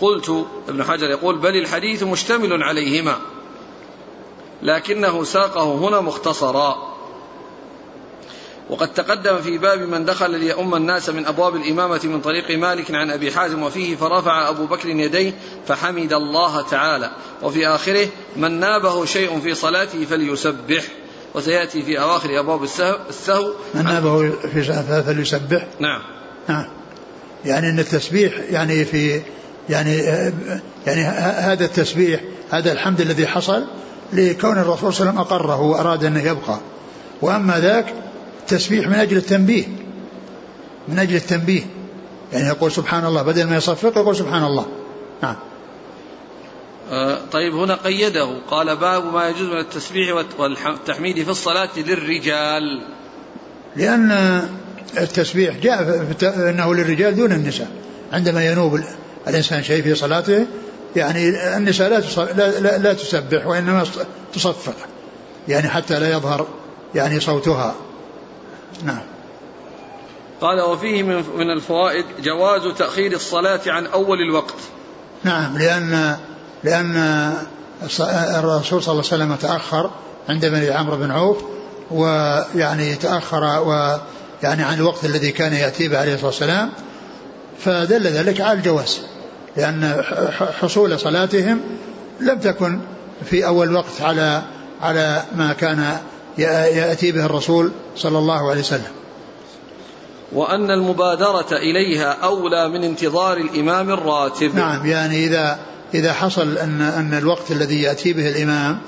[0.00, 3.18] قلت ابن حجر يقول بل الحديث مشتمل عليهما
[4.62, 6.95] لكنه ساقه هنا مختصرا.
[8.70, 13.10] وقد تقدم في باب من دخل ليؤم الناس من أبواب الإمامة من طريق مالك عن
[13.10, 15.32] أبي حازم وفيه فرفع أبو بكر يديه
[15.66, 17.10] فحمد الله تعالى.
[17.42, 20.84] وفي آخره من نابه شيء في صلاته فليسبح.
[21.34, 25.66] وسيأتي في أواخر أبواب السهو, السهو من نابه في صلاته فليسبح.
[25.80, 26.02] نعم.
[26.48, 26.66] نعم.
[27.44, 29.20] يعني إن التسبيح يعني في
[29.68, 29.96] يعني
[30.86, 33.64] يعني هذا التسبيح هذا الحمد الذي حصل
[34.12, 36.58] لكون الرسول صلى الله عليه وسلم أقره وأراد انه يبقى.
[37.22, 37.94] وأما ذاك
[38.46, 39.64] التسبيح من أجل التنبيه
[40.88, 41.62] من أجل التنبيه.
[42.32, 44.66] يعني يقول سبحان الله بدل ما يصفق يقول سبحان الله
[45.22, 45.36] نعم.
[46.90, 52.82] آه طيب هنا قيده قال باب ما يجوز من التسبيح والتحميد في الصلاة للرجال.
[53.76, 54.10] لأن
[54.98, 57.70] التسبيح جاء أنه للرجال دون النساء.
[58.12, 58.80] عندما ينوب
[59.28, 60.46] الإنسان شيء في صلاته
[60.96, 62.00] يعني النساء لا,
[62.32, 63.84] لا, لا, لا تسبح وإنما
[64.34, 64.74] تصفق.
[65.48, 66.46] يعني حتى لا يظهر
[66.94, 67.74] يعني صوتها.
[68.84, 69.02] نعم.
[70.40, 74.54] قال وفيه من من الفوائد جواز تأخير الصلاة عن أول الوقت.
[75.24, 76.16] نعم لأن
[76.64, 76.96] لأن
[78.38, 79.90] الرسول صلى الله عليه وسلم تأخر
[80.28, 81.42] عند بني عمرو بن عوف
[81.90, 86.70] ويعني تأخر ويعني عن الوقت الذي كان يأتي به عليه الصلاة والسلام.
[87.58, 89.00] فدل ذلك على الجواز
[89.56, 90.02] لأن
[90.60, 91.60] حصول صلاتهم
[92.20, 92.80] لم تكن
[93.24, 94.42] في أول وقت على
[94.82, 95.98] على ما كان
[96.38, 98.92] يأتي به الرسول صلى الله عليه وسلم.
[100.32, 104.54] وأن المبادرة إليها أولى من انتظار الإمام الراتب.
[104.54, 105.58] نعم يعني إذا
[105.94, 108.78] إذا حصل أن أن الوقت الذي يأتي به الإمام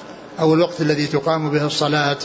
[0.41, 2.19] أو الوقت الذي تقام به الصلاة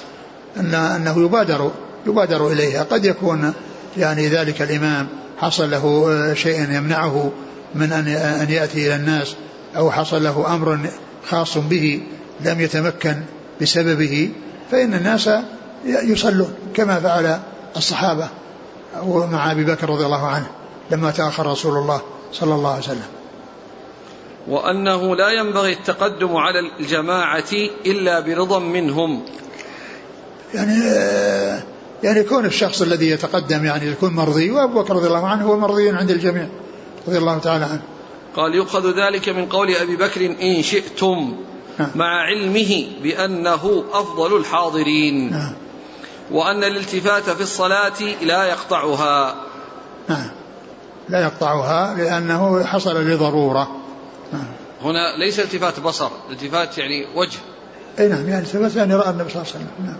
[0.58, 1.72] أن أنه يبادر
[2.08, 2.84] يبادر إليها.
[2.84, 3.54] قد يكون
[3.98, 5.08] يعني ذلك الإمام
[5.38, 7.32] حصل له شيء يمنعه
[7.76, 9.36] من أن أن يأتي إلى الناس
[9.78, 10.80] أو حصل له أمر
[11.30, 12.02] خاص به
[12.46, 13.16] لم يتمكن
[13.62, 14.30] بسببه
[14.74, 15.30] فإن الناس
[15.86, 17.40] يصلون كما فعل
[17.78, 18.30] الصحابة
[19.04, 20.48] ومع أبي بكر رضي الله عنه
[20.92, 23.08] لما تأخر رسول الله صلى الله عليه وسلم
[24.48, 27.52] وأنه لا ينبغي التقدم على الجماعة
[27.86, 29.24] إلا برضا منهم
[30.54, 30.80] يعني
[32.04, 35.90] يعني كون الشخص الذي يتقدم يعني يكون مرضي وأبو بكر رضي الله عنه هو مرضي
[35.90, 36.48] عند الجميع
[37.08, 37.82] رضي الله تعالى عنه.
[38.36, 41.36] قال يؤخذ ذلك من قول أبي بكر إن شئتم.
[41.96, 45.32] مع علمه بأنه أفضل الحاضرين.
[45.32, 45.54] نعم.
[46.32, 49.36] وأن الالتفات في الصلاة لا يقطعها.
[50.10, 50.30] نعم.
[51.10, 53.68] لا يقطعها لأنه حصل لضرورة.
[54.34, 54.46] نعم.
[54.84, 57.40] هنا ليس التفات بصر التفات يعني وجه.
[58.00, 59.86] إي نعم يعني التفات يعني رأى النبي صلى الله عليه وسلم.
[59.86, 59.98] نعم.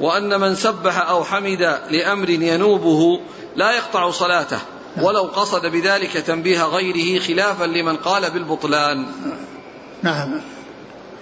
[0.00, 3.20] وأن من سبح أو حمد لأمر ينوبه
[3.56, 4.58] لا يقطع صلاته
[4.96, 5.04] نعم.
[5.04, 9.06] ولو قصد بذلك تنبيه غيره خلافا لمن قال بالبطلان.
[10.02, 10.40] نعم.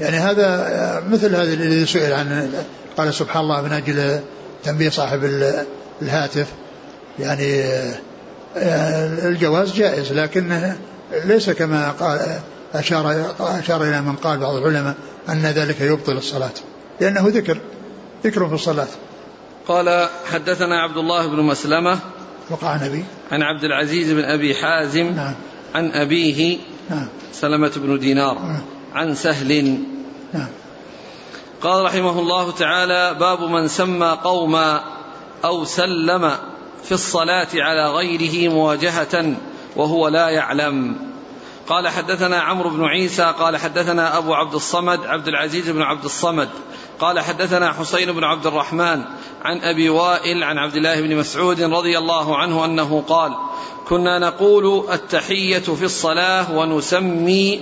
[0.00, 2.52] يعني هذا مثل هذا الذي سئل عن
[2.96, 4.20] قال سبحان الله من أجل
[4.64, 5.20] تنبيه صاحب
[6.02, 6.46] الهاتف.
[7.18, 7.64] يعني
[9.28, 10.72] الجواز جائز لكن
[11.24, 12.20] ليس كما قال
[12.74, 14.94] أشار, أشار إلى من قال بعض العلماء
[15.28, 16.50] أن ذلك يبطل الصلاة
[17.00, 17.58] لأنه ذكر
[18.24, 18.86] ذكر في الصلاة.
[19.68, 21.98] قال حدثنا عبد الله بن مسلمة
[22.50, 23.04] وقع نبي.
[23.32, 25.34] عن عبد العزيز بن أبي حازم نعم.
[25.74, 26.77] عن أبيه نعم
[27.32, 28.62] سلمة بن دينار نعم
[28.94, 29.78] عن سهل.
[30.32, 30.48] نعم
[31.62, 34.84] قال رحمه الله تعالى باب من سمى قوما
[35.44, 36.32] أو سلم
[36.84, 39.34] في الصلاة على غيره مواجهة
[39.76, 41.07] وهو لا يعلم.
[41.68, 46.48] قال حدثنا عمرو بن عيسى قال حدثنا أبو عبد الصمد عبد العزيز بن عبد الصمد.
[47.00, 49.04] قال حدثنا حسين بن عبد الرحمن
[49.42, 53.32] عن أبي وائل عن عبد الله بن مسعود رضي الله عنه أنه قال
[53.88, 57.60] كنا نقول التحية في الصلاة ونسمي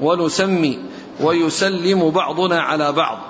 [0.00, 0.78] ونسمي
[1.20, 3.29] ويسلم بعضنا على بعض.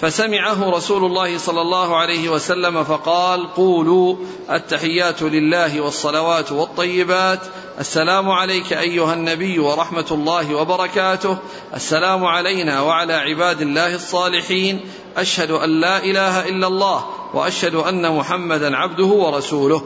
[0.00, 4.16] فسمعه رسول الله صلى الله عليه وسلم فقال قولوا
[4.50, 7.40] التحيات لله والصلوات والطيبات.
[7.80, 11.36] السلام عليك أيها النبي ورحمة الله وبركاته.
[11.74, 14.80] السلام علينا وعلى عباد الله الصالحين.
[15.16, 19.82] أشهد أن لا إله إلا الله وأشهد أن محمدا عبده ورسوله.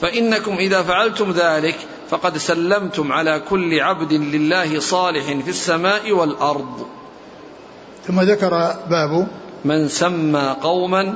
[0.00, 1.76] فإنكم إذا فعلتم ذلك
[2.10, 6.99] فقد سلمتم على كل عبد لله صالح في السماء والأرض.
[8.06, 9.26] ثم ذكر باب
[9.64, 11.14] من سمى قوما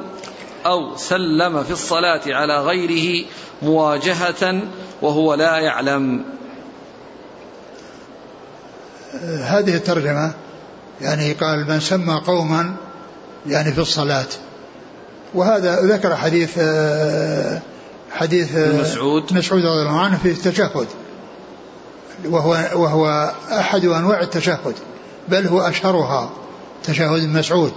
[0.67, 3.27] أو سلم في الصلاة على غيره
[3.63, 4.63] مواجهة
[5.03, 6.25] وهو لا يعلم.
[9.25, 10.35] هذه الترجمة
[11.01, 12.75] يعني قال من سمى قوما
[13.47, 14.27] يعني في الصلاة.
[15.35, 16.59] وهذا ذكر حديث
[18.13, 19.33] حديث مسعود.
[19.33, 20.87] مسعود رضي الله عنه في التشهد.
[22.25, 24.75] وهو وهو أحد أنواع التشهد
[25.29, 26.31] بل هو أشهرها.
[26.87, 27.73] تشهد مسعود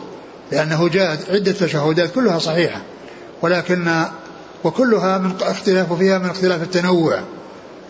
[0.51, 2.81] لأنه جاءت عدة تشهدات كلها صحيحة
[3.41, 4.05] ولكن
[4.63, 7.19] وكلها من اختلاف فيها من اختلاف التنوع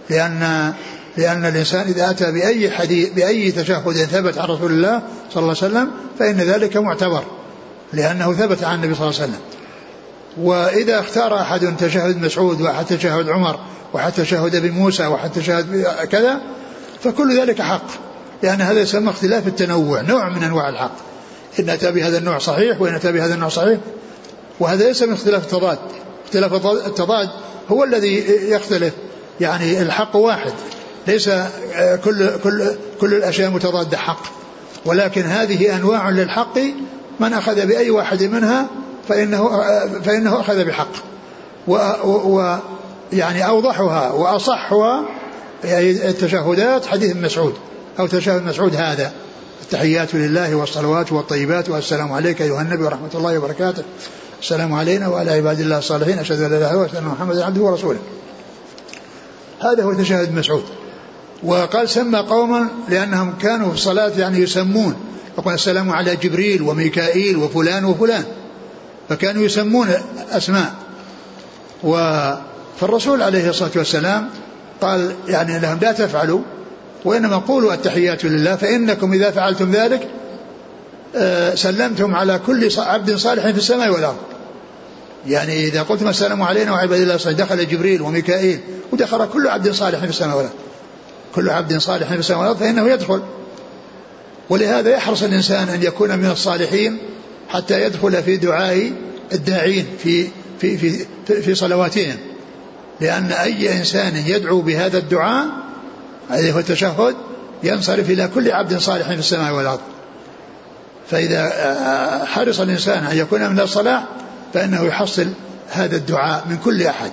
[0.10, 0.74] لأن
[1.18, 5.02] لأن الإنسان إذا أتى بأي حديث بأي تشهد ثبت عن رسول الله
[5.34, 7.24] صلى الله عليه وسلم فإن ذلك معتبر
[7.94, 9.42] لأنه ثبت عن النبي صلى الله عليه وسلم.
[10.38, 13.60] وإذا اختار أحد تشهد مسعود وأحد تشهد عمر
[13.94, 16.42] وأحد تشهد أبي موسى وأحد تشهد كذا
[17.04, 18.07] فكل ذلك حق.
[18.44, 20.96] لأن هذا يسمى اختلاف التنوع نوع من أنواع الحق
[21.60, 23.80] إن أتى بهذا النوع صحيح وإن أتى بهذا النوع صحيح
[24.60, 25.78] وهذا ليس من اختلاف التضاد.
[26.26, 27.30] اختلاف التضاد
[27.72, 28.94] هو الذي يختلف
[29.42, 30.52] يعني الحق واحد.
[31.08, 34.24] ليس آه، كل كل كل الأشياء متضادة حق.
[34.86, 36.60] ولكن هذه أنواع للحق
[37.20, 38.68] من أخذ بأي واحد منها
[39.10, 40.92] فإنه آه، فإنه أخذ بحق.
[41.68, 45.06] ويعني أوضحها وأصحها
[45.64, 47.54] يعني التشهدات حديث مسعود.
[48.00, 49.12] أو تشهد مسعود هذا.
[49.62, 53.84] التحيات لله والصلوات والطيبات والسلام عليك أيها النبي ورحمة الله وبركاته.
[54.42, 56.20] السلام علينا وعلى عباد الله الصالحين.
[56.20, 58.00] أشهد أن لا إله إلا الله وأشهد أن محمدا عبده ورسوله.
[59.62, 60.64] هذا هو تشهد مسعود.
[61.44, 64.96] وقال سمى قوما لأنهم كانوا في الصلاة يعني يسمون.
[65.38, 68.24] يقول السلام على جبريل وميكائيل وفلان وفلان.
[69.10, 69.88] فكانوا يسمون
[70.32, 70.74] أسماء.
[71.84, 71.98] و
[72.80, 74.30] فالرسول عليه الصلاة والسلام
[74.82, 76.42] قال يعني لهم لا تفعلوا
[77.06, 80.08] وإنما قولوا التحيات لله فإنكم إذا فعلتم ذلك
[81.16, 84.18] آه، سلمتم على كل عبد صالح في السماء والأرض.
[85.28, 88.60] يعني إذا قلتم السلام علينا وعباد الله الصالحين دخل جبريل وميكائيل
[88.92, 90.56] ودخل كل عبد صالح في السماء والأرض.
[91.36, 93.22] كل عبد صالح في السماء والأرض فإنه يدخل.
[94.50, 96.98] ولهذا يحرص الإنسان أن يكون من الصالحين
[97.50, 98.92] حتى يدخل في دعاء
[99.34, 100.28] الداعين في
[100.60, 101.06] في في
[101.42, 102.16] في صلواتهم.
[103.02, 105.67] لأن أي إنسان يدعو بهذا الدعاء
[106.32, 107.16] الذي هو التشهد
[107.64, 109.80] ينصرف إلى كل عبد صالح في السماء والأرض.
[111.12, 114.04] فإذا آه، حرص الإنسان أن يكون من الصلاح
[114.54, 115.28] فإنه يحصل
[115.70, 117.12] هذا الدعاء من كل أحد.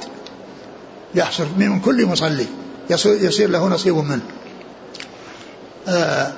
[1.15, 2.47] يحصل من كل مصلي.
[3.07, 4.21] يصير له نصيب منه.
[5.89, 6.33] آه،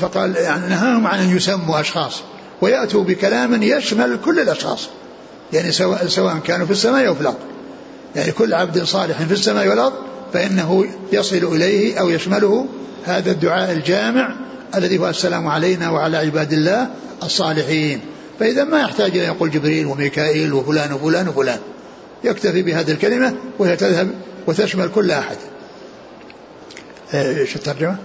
[0.00, 2.22] فقال يعني نهاهم عن أن يسموا أشخاص
[2.60, 4.88] ويأتوا بكلام يشمل كل الأشخاص.
[5.52, 7.38] يعني سواء سواء كانوا في السماء أو في الأرض.
[8.16, 9.92] يعني كل عبد صالح في السماء والأرض
[10.32, 12.66] فإنه يصل إليه أو يشمله
[13.04, 14.36] هذا الدعاء الجامع
[14.74, 16.88] الذي هو السلام علينا وعلى عباد الله
[17.22, 18.00] الصالحين.
[18.40, 21.58] فإذا ما يحتاج إلى يقول جبريل وميكائيل وفلان وفلان وفلان.
[22.24, 24.10] يكتفي بهذه الكلمة وهي تذهب
[24.46, 25.36] وتشمل كل أحد.
[27.14, 27.96] إيش الترجمة؟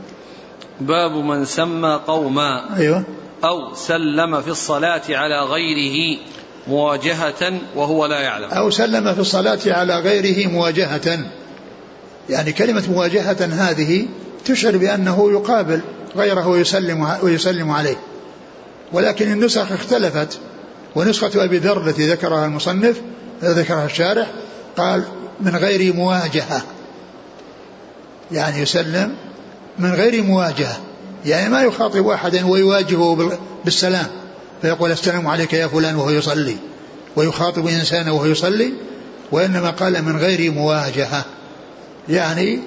[0.82, 3.04] باب من سمى قوما أيوة.
[3.44, 6.20] أو سلم في الصلاة على غيره
[6.68, 8.50] مواجهة وهو لا يعلم.
[8.50, 11.20] أو سلم في الصلاة على غيره مواجهة.
[12.30, 14.06] يعني كلمة مواجهة هذه
[14.46, 15.82] تشعر بأنه يقابل
[16.16, 17.98] غيره ويسلم, ويسلم عليه.
[18.94, 20.40] ولكن النسخ اختلفت
[20.96, 23.02] ونسخة أبي ذر التي ذكرها المصنف
[23.44, 24.28] ذكرها الشارح
[24.78, 25.04] قال
[25.42, 26.62] من غير مواجهة.
[28.32, 29.16] يعني يسلم
[29.80, 30.78] من غير مواجهة.
[31.26, 34.08] يعني ما يخاطب أحدا ويواجهه بالسلام.
[34.62, 36.58] فيقول السلام عليك يا فلان وهو يصلي.
[37.16, 38.74] ويخاطب إنسانا وهو يصلي.
[39.32, 41.26] وإنما قال من غير مواجهة.
[42.10, 42.60] يعني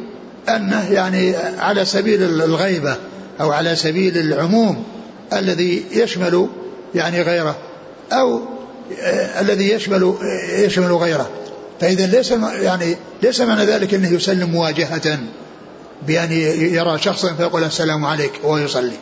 [0.48, 2.96] أنه يعني على سبيل الغيبة
[3.40, 4.84] أو على سبيل العموم
[5.32, 6.48] الذي يشمل
[6.94, 7.56] يعني غيره
[8.12, 8.40] أو
[9.00, 10.14] آه، الذي يشمل
[10.52, 11.30] يشمل غيره.
[11.80, 12.30] فإذا ليس
[12.60, 15.18] يعني ليس معنى ذلك أنه يسلم مواجهة
[16.06, 16.32] بأن
[16.74, 18.96] يرى شخصا فيقول السلام عليك وهو يصلي.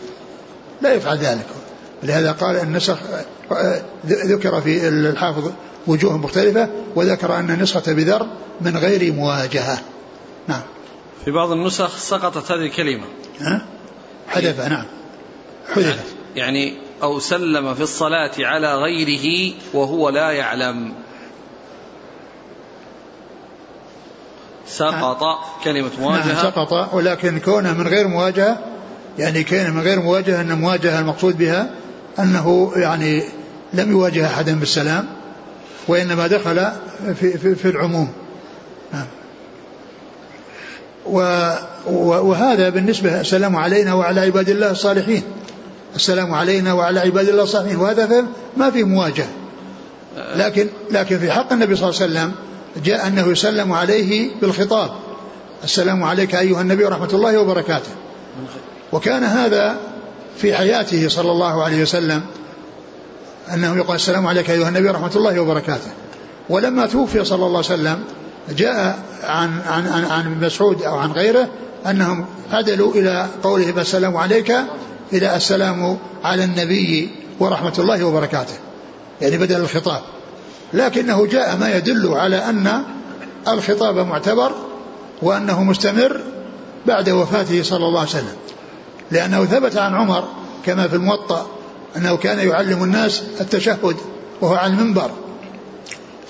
[0.82, 1.46] لا يفعل ذلك.
[2.02, 2.98] لهذا قال النسخ
[3.52, 5.50] آه، ذكر في الحافظ
[5.86, 8.26] وجوه مختلفة وذكر أن النسخة بذر
[8.60, 9.78] من غير مواجهة.
[10.48, 10.62] نعم.
[11.24, 13.04] في بعض النسخ سقطت هذه الكلمة.
[13.40, 13.66] ها؟
[14.28, 14.84] حذف نعم.
[15.74, 20.92] حذفت يعني أو سلم في الصلاة على غيره وهو لا يعلم.
[24.66, 25.36] سقط نعم.
[25.64, 26.32] كلمة مواجهة.
[26.32, 28.58] نعم سقط ولكن كونه من غير مواجهة
[29.18, 31.70] يعني كان من غير مواجهة أن مواجهة المقصود بها
[32.18, 33.22] أنه يعني
[33.72, 35.06] لم يواجه أحدا بالسلام
[35.88, 36.72] وإنما دخل
[37.14, 38.12] في, في, في العموم.
[38.92, 39.06] نعم.
[41.06, 45.22] وهذا بالنسبة السلام علينا وعلى عباد الله الصالحين.
[45.96, 47.76] السلام علينا وعلى عباد الله الصالحين.
[47.76, 48.26] وهذا
[48.56, 49.28] ما في مواجهة.
[50.36, 52.32] لكن لكن في حق النبي صلى الله عليه وسلم
[52.84, 54.90] جاء أنه يسلم عليه بالخطاب.
[55.64, 57.90] السلام عليك أيها النبي ورحمة الله وبركاته.
[58.92, 59.76] وكان هذا
[60.36, 62.22] في حياته صلى الله عليه وسلم
[63.54, 65.90] أنه يقول السلام عليك أيها النبي ورحمة الله وبركاته.
[66.48, 67.98] ولما توفي صلى الله عليه وسلم
[68.56, 71.48] جاء عن عن عن, عن مسعود أو عن غيره
[71.86, 74.54] أنهم عدلوا إلى قوله السلام عليك
[75.12, 78.54] إلى السلام على النبي ورحمة الله وبركاته.
[79.20, 80.00] يعني بدل الخطاب.
[80.72, 82.82] لكنه جاء ما يدل على أن
[83.48, 84.52] الخطاب معتبر
[85.22, 86.20] وأنه مستمر
[86.86, 88.36] بعد وفاته صلى الله عليه وسلم.
[89.10, 90.28] لأنه ثبت عن عمر
[90.66, 91.46] كما في الموطأ
[91.96, 93.96] أنه كان يعلم الناس التشهد
[94.40, 95.10] وهو على المنبر.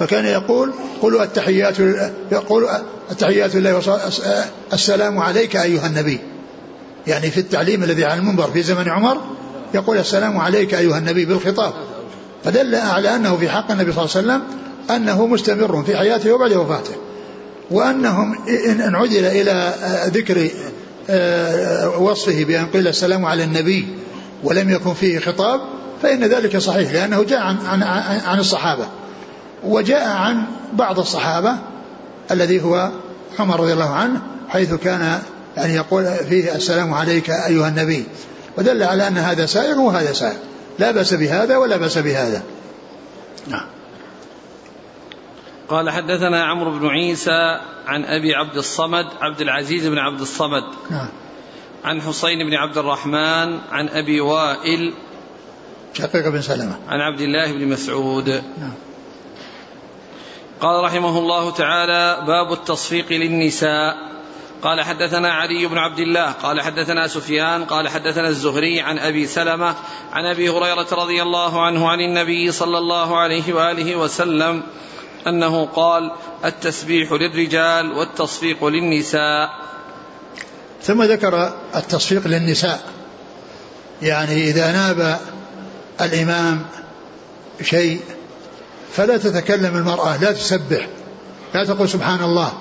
[0.01, 0.73] فكان يقول
[1.03, 1.79] قولوا التحيات
[2.33, 2.69] يقول
[3.11, 3.83] التحيات لله
[4.73, 6.19] السلام عليك أيها النبي.
[7.07, 9.21] يعني في التعليم الذي على المنبر في زمن عمر
[9.75, 11.73] يقول السلام عليك أيها النبي بالخطاب.
[12.45, 14.43] فدل على أنه في حق النبي صلى الله عليه وسلم
[14.97, 16.95] أنه مستمر في حياته وبعد وفاته.
[17.71, 19.75] وأنهم إن عدل إلى
[20.07, 20.49] ذكر
[21.11, 23.89] آه، وصفه بأن قيل السلام على النبي
[24.45, 25.61] ولم يكن فيه خطاب
[26.03, 27.83] فإن ذلك صحيح لأنه جاء عن, عن,
[28.27, 28.87] عن الصحابة.
[29.65, 31.59] وجاء عن بعض الصحابة
[32.31, 32.91] الذي هو
[33.39, 35.23] عمر رضي الله عنه حيث كان
[35.57, 38.05] يعني يقول فيه السلام عليك أيها النبي.
[38.59, 40.37] ودل على أن هذا سائغ وهذا سائغ
[40.79, 42.43] لا بأس بهذا ولا بأس بهذا.
[43.49, 43.67] نعم.
[45.69, 50.65] قال حدثنا عمرو بن عيسى عن أبي عبد الصمد عبد العزيز بن عبد الصمد.
[50.91, 51.09] نعم.
[51.85, 54.93] عن حسين بن عبد الرحمن عن أبي وائل.
[55.95, 56.79] شقيق بن سلمة.
[56.89, 58.29] عن عبد الله بن مسعود.
[58.29, 58.73] نعم.
[60.61, 64.11] قال رحمه الله تعالى باب التصفيق للنساء.
[64.63, 69.75] قال حدثنا علي بن عبد الله قال حدثنا سفيان قال حدثنا الزهري عن أبي سلمة
[70.13, 74.63] عن أبي هريرة رضي الله عنه عن النبي صلى الله عليه وآله وسلم
[75.27, 76.13] أنه قال
[76.45, 79.51] التسبيح للرجال والتصفيق للنساء.
[80.83, 82.81] ثم ذكر التصفيق للنساء.
[84.03, 85.21] يعني إذا ناب
[86.01, 86.67] الإمام
[87.63, 88.01] شيء
[88.97, 90.89] فلا تتكلم المرأة لا تسبح
[91.55, 92.53] لا تقول سبحان الله.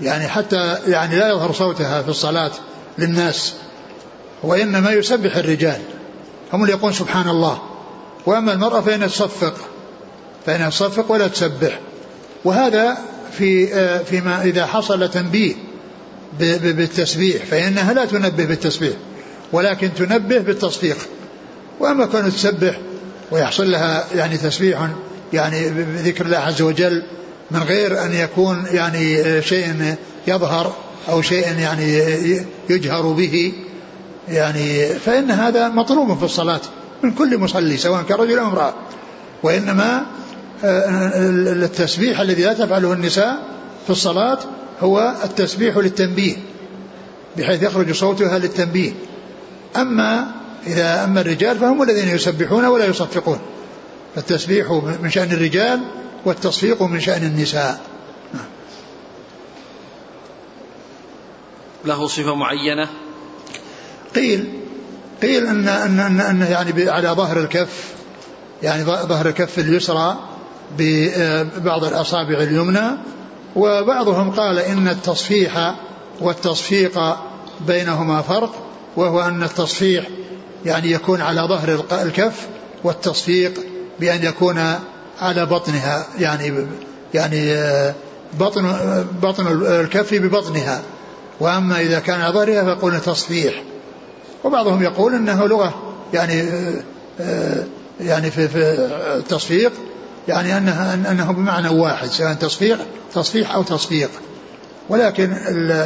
[0.00, 2.50] يعني حتى يعني لا يظهر صوتها في الصلاة
[2.98, 3.54] للناس
[4.42, 5.80] وإنما يسبح الرجال.
[6.52, 7.62] هم اللي يقول سبحان الله.
[8.26, 9.54] وأما المرأة فإنها تصفق
[10.46, 11.80] فإنها تصفق ولا تسبح.
[12.44, 12.98] وهذا
[13.38, 15.54] في آه، فيما إذا حصل تنبيه
[16.38, 18.94] بالتسبيح فإنها لا تنبه بالتسبيح
[19.52, 20.96] ولكن تنبه بالتصفيق
[21.80, 22.78] وأما كانت تسبح
[23.30, 24.88] ويحصل لها يعني تسبيح
[25.32, 27.02] يعني بذكر الله عز وجل
[27.50, 29.94] من غير أن يكون يعني شيء
[30.26, 30.72] يظهر
[31.08, 32.00] أو شيء يعني
[32.70, 33.52] يجهر به.
[34.28, 36.60] يعني فإن هذا مطلوب في الصلاة
[37.02, 38.74] من كل مصلي سواء كان رجل أو امرأة.
[39.42, 40.06] وإنما
[40.64, 41.10] آه،
[41.52, 43.38] التسبيح الذي لا تفعله النساء
[43.84, 44.38] في الصلاة
[44.80, 46.36] هو التسبيح للتنبيه
[47.38, 48.92] بحيث يخرج صوتها للتنبيه.
[49.76, 50.26] أما
[50.66, 53.38] إذا أما الرجال فهم الذين يسبحون ولا يصفقون.
[54.16, 54.70] فالتسبيح
[55.02, 55.80] من شأن الرجال
[56.24, 57.80] والتصفيق من شأن النساء.
[61.84, 62.88] له صفة معينة؟
[64.14, 64.60] قيل
[65.22, 67.94] قيل أن أن أن, أن يعني على ظهر الكف
[68.62, 70.16] يعني ظهر الكف اليسرى
[70.78, 72.90] ببعض الأصابع اليمنى
[73.56, 75.74] وبعضهم قال إن التصفيح
[76.20, 77.16] والتصفيق
[77.60, 78.54] بينهما فرق
[78.96, 80.04] وهو أن التصفيح
[80.64, 82.46] يعني يكون على ظهر الكف
[82.84, 84.74] والتصفيق بأن يكون
[85.20, 86.66] على بطنها يعني
[87.14, 87.94] يعني آه،
[88.40, 88.74] بطن
[89.22, 90.82] بطن الكف ببطنها.
[91.40, 93.62] وأما إذا كان على ظهرها فيقول تصفيح
[94.44, 95.74] وبعضهم يقول إنه لغة
[96.12, 96.74] يعني آه،
[97.20, 97.64] آه،
[98.00, 98.58] يعني في في
[99.18, 99.72] التصفيق
[100.28, 102.78] يعني أنها أنه بمعنى واحد سواء تصفيق
[103.14, 104.10] تصفيح أو تصفيق.
[104.88, 105.36] ولكن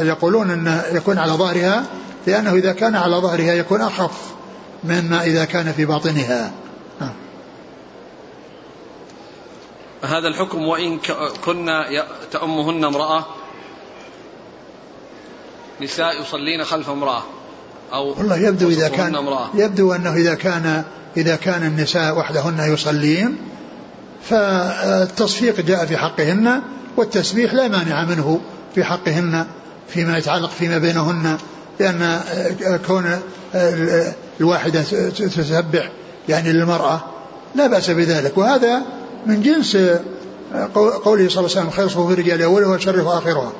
[0.03, 1.83] يقولون انه يكون على ظهرها
[2.27, 4.11] لأنه إذا كان على ظهرها يكون أخف
[4.83, 6.51] مما إذا كان في باطنها.
[10.01, 10.99] هذا الحكم وإن
[11.45, 13.25] كنا تأمهن امرأة
[15.81, 17.23] نساء يصلين خلف امرأة
[17.93, 19.49] أو والله يبدو إذا كان امرأة.
[19.53, 20.83] يبدو أنه إذا كان
[21.17, 23.37] إذا كان النساء وحدهن يصلين
[24.29, 26.61] فالتصفيق جاء في حقهن
[26.97, 28.41] والتسبيح لا مانع منه
[28.75, 29.45] في حقهن
[29.87, 31.37] فيما يتعلق فيما بينهن
[31.79, 32.21] لأن
[32.87, 33.19] كون
[34.39, 35.91] الواحدة تسبح
[36.29, 37.01] يعني للمرأة
[37.55, 38.81] لا بأس بذلك وهذا
[39.25, 39.77] من جنس
[40.75, 43.51] قوله صلى الله عليه وسلم خير صفوف الرجال أولها وشرها آخرها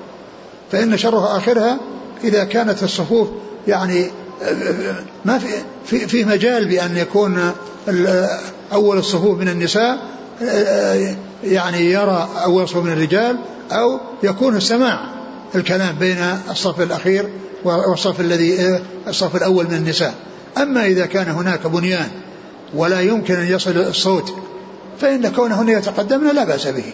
[0.72, 1.78] فإن شرها آخرها
[2.24, 3.28] إذا كانت الصفوف
[3.68, 4.12] يعني
[5.26, 5.48] ما في
[5.86, 7.52] في, في مجال بأن يكون
[8.74, 10.00] أول الصفوف من النساء
[11.44, 13.38] يعني يرى أول صفوف من الرجال
[13.72, 15.00] أو يكون السماع
[15.56, 16.18] الكلام بين
[16.50, 17.30] الصف الأخير
[17.64, 20.14] والصف الذي الصف الأول من النساء.
[20.58, 22.10] أما إذا كان هناك بنيان
[22.74, 24.34] ولا يمكن أن يصل الصوت
[25.02, 26.94] فإن كونهن يتقدمن لا بأس به.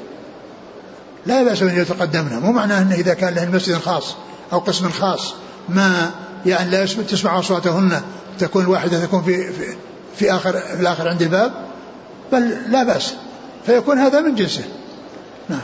[1.26, 4.16] لا بأس أن يتقدمن مو معناه أنه إذا كان له مسجد خاص
[4.54, 5.34] أو قسم خاص
[5.70, 6.12] ما
[6.46, 8.02] يعني لا تسمع أصواتهن
[8.40, 9.76] تكون الواحدة تكون في, في,
[10.16, 11.52] في آخر في الآخر عند الباب
[12.32, 13.14] بل لا بأس.
[13.66, 14.64] فيكون هذا من جنسه.
[15.50, 15.60] نعم.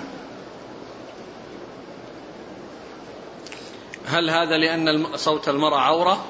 [4.06, 6.26] هل هذا لأن صوت المرأة عورة؟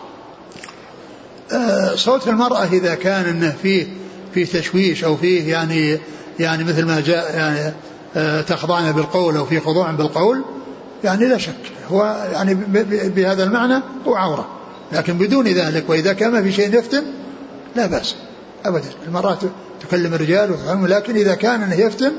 [1.52, 4.03] آه صوت المرأة إذا كان أنه فيه
[4.34, 6.00] فيه تشويش أو فيه يعني
[6.40, 7.74] يعني مثل ما جاء يعني
[8.16, 10.44] آه، تخضعن بالقول أو في خضوع بالقول
[11.04, 11.54] يعني لا شك
[11.92, 12.56] هو يعني
[13.16, 14.48] بهذا المعنى هو عورة.
[14.92, 17.04] لكن بدون ذلك وإذا كان ما في شيء يفتن
[17.76, 18.16] لا بأس.
[18.66, 18.90] أبدا.
[19.08, 19.38] المرأة
[19.82, 22.12] تكلم الرجال وتفهم لكن إذا كان أنه يفتن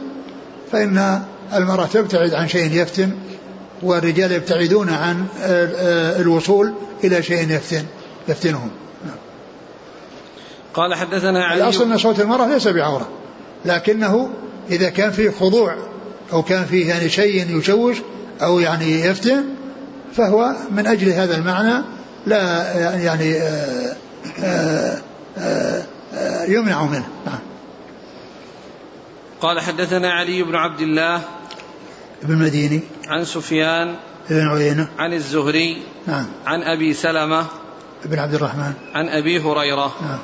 [0.72, 1.22] فإن
[1.54, 3.10] المرأة تبتعد عن شيء يفتن
[3.82, 6.72] والرجال يبتعدون عن آه، الوصول
[7.04, 7.84] إلى شيء يفتن
[8.28, 8.70] يفتنهم.
[10.74, 13.08] قال حدثنا علي الأصل أن صوت المرأة ليس بعورة
[13.64, 14.30] لكنه
[14.70, 15.76] إذا كان فيه خضوع
[16.32, 17.96] أو كان فيه يعني شيء يشوش
[18.42, 19.44] أو يعني يفتن
[20.12, 21.84] فهو من أجل هذا المعنى
[22.26, 23.86] لا يعني آآ
[25.38, 25.82] آآ
[26.14, 27.08] آآ يمنع منه.
[27.26, 27.38] نعم.
[29.40, 31.20] قال حدثنا علي بن عبد الله
[32.22, 32.80] بن المديني.
[33.08, 33.94] عن سفيان
[34.30, 34.88] بن عيينة.
[34.98, 36.26] عن الزهري نعم.
[36.46, 37.46] عن أبي سلمة
[38.04, 38.72] بن عبد الرحمن.
[38.94, 40.18] عن أبي هريرة نعم.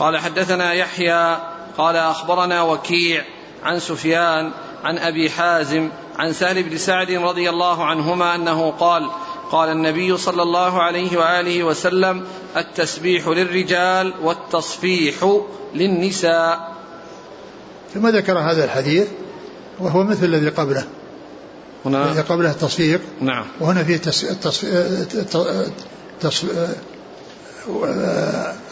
[0.00, 1.38] قال حدثنا يحيى
[1.78, 3.24] قال اخبرنا وكيع
[3.62, 4.50] عن سفيان
[4.84, 5.88] عن ابي حازم
[6.18, 9.10] عن سهل بن سعد رضي الله عنهما انه قال
[9.50, 12.24] قال النبي صلى الله عليه واله وسلم
[12.56, 15.40] التسبيح للرجال والتصفيح
[15.74, 16.74] للنساء
[17.94, 19.08] ثم ذكر هذا الحديث
[19.78, 20.84] وهو مثل الذي قبله
[21.84, 23.94] هنا الذي قبله التصفيق نعم وهنا فيه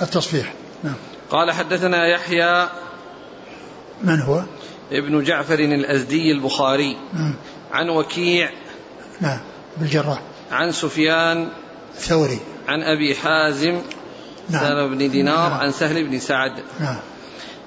[0.03, 0.55] التصفيح
[0.85, 0.97] نعم
[1.31, 2.69] قال حدثنا يحيى
[4.05, 4.43] من هو؟
[4.93, 6.97] ابن جعفر الأزدي البخاري.
[7.73, 8.51] عن وكيع.
[9.21, 9.39] نعم
[9.77, 10.23] بالجراح.
[10.53, 11.49] عن سفيان.
[11.95, 12.39] الثوري.
[12.69, 13.81] عن أبي حازم.
[14.51, 14.95] نعم.
[14.95, 15.51] بن دينار.
[15.51, 15.61] نعم.
[15.61, 16.53] عن سهل بن سعد.
[16.81, 16.97] نعم.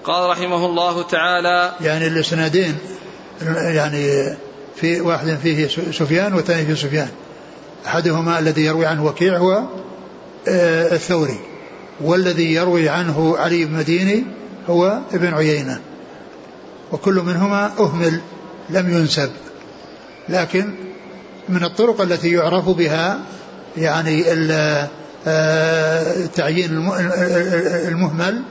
[0.03, 2.77] قال رحمه الله تعالى يعني الإسنادين
[3.55, 4.35] يعني
[4.75, 7.09] في واحد فيه سفيان والثاني فيه سفيان.
[7.85, 9.63] أحدهما الذي يروي عنه وكيع هو
[10.47, 11.50] آه، الثوري.
[12.01, 14.23] والذي يروي عنه علي بن مديني
[14.69, 15.79] هو ابن عيينة.
[16.91, 18.21] وكل منهما أهمل
[18.69, 19.29] لم ينسب.
[20.29, 20.73] لكن
[21.49, 23.19] من الطرق التي يعرف بها
[23.77, 24.23] يعني
[25.27, 26.69] آه، تعيين
[27.87, 28.41] المهمل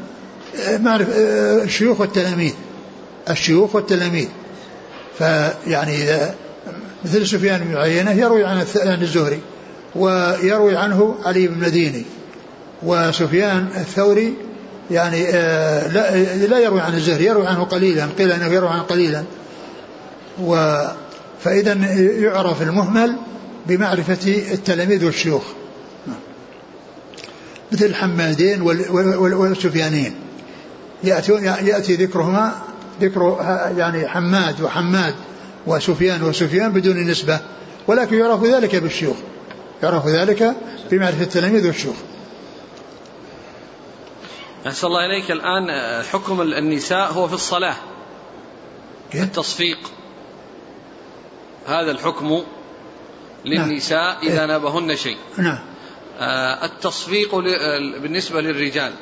[0.78, 2.52] معرف آه، الشيوخ والتلاميذ.
[3.30, 4.28] الشيوخ والتلاميذ.
[5.18, 5.94] فيعني
[7.04, 8.64] مثل سفيان بن عيينة يروي عن
[9.02, 9.40] الزهري
[9.94, 12.04] ويروي عنه علي بن مديني.
[12.82, 14.34] وسفيان الثوري
[14.90, 16.16] يعني آه، لا,
[16.46, 19.24] لا يروي عن الزهري يروي عنه قليلا قيل أنه يروي عنه قليلا.
[20.42, 20.82] و
[21.44, 23.16] فاذا يعرف المهمل
[23.66, 25.42] بمعرفة التلاميذ والشيوخ.
[27.72, 30.14] مثل الحمادين والسفيانين
[31.04, 32.52] يأتي, يأتي ذكرهما
[33.00, 33.36] ذكر
[33.76, 35.14] يعني حماد وحماد
[35.66, 37.40] وسفيان وسفيان بدون نسبة
[37.86, 39.16] ولكن يعرف ذلك بالشيوخ
[39.82, 40.54] يعرف ذلك
[40.90, 41.96] بمعرفة التلاميذ والشيوخ.
[44.66, 45.30] أحسن الله إليك.
[45.30, 45.70] الآن
[46.04, 47.76] حكم النساء هو في الصلاة.
[49.10, 49.78] كيف؟ التصفيق.
[51.66, 52.42] هذا الحكم
[53.44, 54.32] للنساء نعم.
[54.32, 55.16] إذا نابهن شيء.
[55.38, 55.58] نعم.
[56.18, 57.34] آه، التصفيق
[58.02, 58.92] بالنسبة للرجال.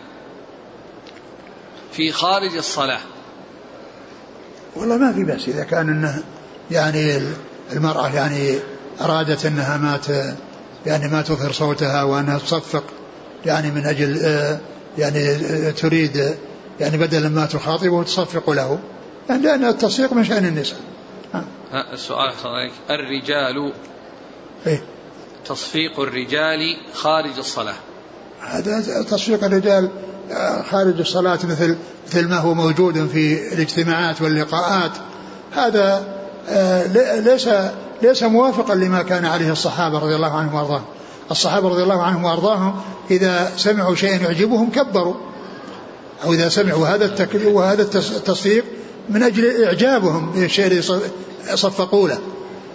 [1.92, 3.00] في خارج الصلاة.
[4.76, 6.22] والله ما في بأس إذا كان إنه
[6.70, 7.22] يعني
[7.72, 8.58] المرأة يعني
[9.00, 10.00] أرادت أنها ما
[10.86, 12.84] يعني ما تظهر صوتها وأنها تصفق
[13.46, 14.60] يعني من أجل آه،
[14.98, 15.36] يعني
[15.72, 16.36] تريد
[16.80, 18.78] يعني بدلا ما تخاطبه تصفق له
[19.28, 20.78] يعني لأن التصفيق من شأن النساء.
[21.92, 22.32] السؤال
[22.90, 23.72] الرجال
[24.66, 24.82] إيه؟
[25.46, 27.74] تصفيق الرجال خارج الصلاة.
[28.40, 29.90] هذا تصفيق الرجال
[30.30, 31.76] آه، خارج الصلاة مثل
[32.06, 34.92] مثل ما هو موجود في الاجتماعات واللقاءات.
[35.52, 36.04] هذا
[36.48, 36.86] آه،
[37.20, 37.48] ليس
[38.02, 40.84] ليس موافقا لما كان عليه الصحابة رضي الله عنهم وأرضاهم.
[41.30, 42.74] الصحابة رضي الله عنهم وأرضاهم
[43.10, 45.14] إذا سمعوا شيئا يعجبهم كبروا.
[46.24, 48.64] أو إذا سمعوا هذا التكبير وهذا التصفيق
[49.08, 50.82] من أجل إعجابهم بالشيء الذي
[51.54, 52.18] صفقوا له.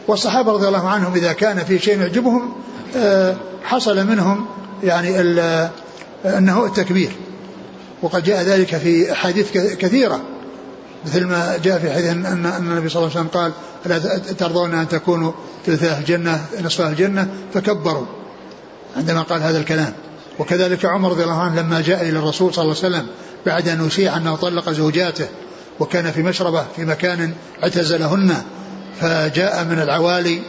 [0.07, 2.53] والصحابة رضي الله عنهم إذا كان في شيء يعجبهم
[2.95, 4.45] آه، حصل منهم
[4.83, 5.21] يعني
[6.25, 7.11] أنه التكبير.
[8.01, 10.21] وقد جاء ذلك في أحاديث كثيرة.
[11.05, 13.51] مثل ما جاء في حديث أن النبي صلى الله عليه وسلم قال
[13.85, 15.31] ألا ترضون أن تكونوا
[15.65, 18.05] ثلثاء الجنة نصفها الجنة؟ فكبروا.
[18.97, 19.93] عندما قال هذا الكلام.
[20.39, 23.07] وكذلك عمر رضي الله عنه لما جاء إلى الرسول صلى الله عليه وسلم
[23.45, 25.27] بعد أن أشيع أنه طلق زوجاته
[25.79, 27.33] وكان في مشربة في مكان
[27.63, 28.35] اعتزلهن
[29.01, 30.41] فجاء من العوالي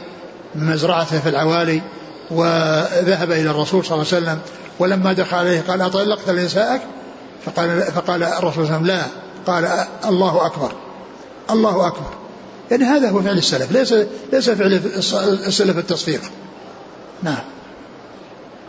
[0.55, 1.83] من مزرعته في العوالي
[2.31, 4.39] وذهب إلى الرسول صلى الله عليه وسلم
[4.79, 6.81] ولما دخل عليه قال أطلقت نساءك؟
[7.45, 9.07] فقال فقال الرسول صلى الله عليه وسلم لا.
[9.47, 10.73] قال الله أكبر.
[11.51, 12.11] الله أكبر.
[12.71, 13.95] يعني هذا هو فعل السلف ليس
[14.33, 14.81] ليس فعل
[15.47, 16.21] السلف التصفيق.
[17.23, 17.54] نعم.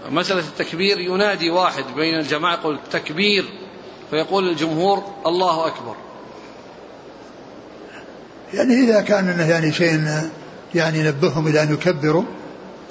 [0.10, 3.46] مسألة التكبير ينادي واحد بين الجماعة يقول تكبير
[4.10, 5.96] فيقول الجمهور الله أكبر.
[8.54, 10.08] يعني إذا كان يعني شيء
[10.76, 12.24] يعني ينبههم إلى أن يكبروا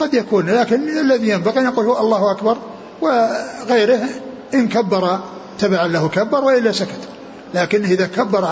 [0.00, 2.58] قد يكون لكن الذي ينبغي أن يقول الله أكبر
[3.00, 4.08] وغيره
[4.54, 5.20] إن كبر
[5.58, 7.08] تبعا له كبر وإلا سكت.
[7.54, 8.44] لكن إذا كبر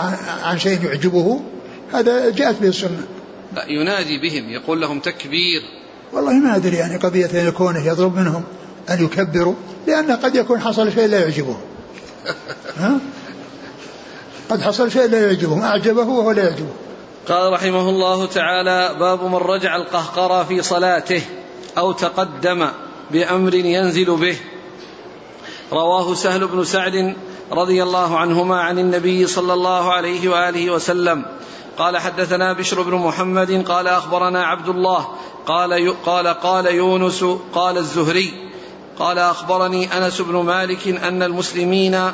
[0.43, 1.41] عن شيء يعجبه
[1.93, 3.07] هذا جاءت به السنة.
[3.55, 5.61] لا ينادي بهم يقول لهم تكبير.
[6.13, 8.43] والله ما أدري يعني قضية يكون يطلب منهم
[8.89, 9.53] أن يكبروا
[9.87, 11.57] لأن قد يكون حصل شيء لا يعجبه.
[12.79, 12.99] ها؟
[14.49, 16.73] قد حصل شيء لا يعجبهم أعجبه وهو لا يعجبه.
[17.27, 21.21] قال رحمه الله تعالى باب من رجع القهقرى في صلاته
[21.77, 22.67] أو تقدم
[23.11, 24.37] بأمر ينزل به.
[25.71, 27.15] رواه سهل بن سعد
[27.51, 31.25] رضي الله عنهما عن النبي صلى الله عليه وآله وسلم.
[31.77, 35.07] قال حدثنا بشر بن محمد قال أخبرنا عبد الله
[35.45, 38.49] قال قال قال يونس قال الزهري
[38.99, 42.11] قال أخبرني أنس بن مالك أن المسلمين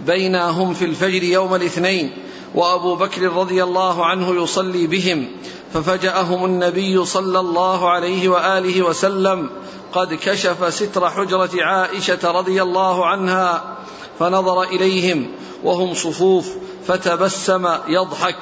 [0.00, 2.12] بينهم في الفجر يوم الاثنين
[2.54, 5.28] وأبو بكر رضي الله عنه يصلي بهم
[5.74, 9.50] ففجأهم النبي صلى الله عليه وآله وسلم
[9.92, 13.76] قد كشف ستر حجرة عائشة رضي الله عنها
[14.18, 15.30] فنظر إليهم
[15.64, 16.48] وهم صفوف
[16.86, 18.38] فتبسم يضحك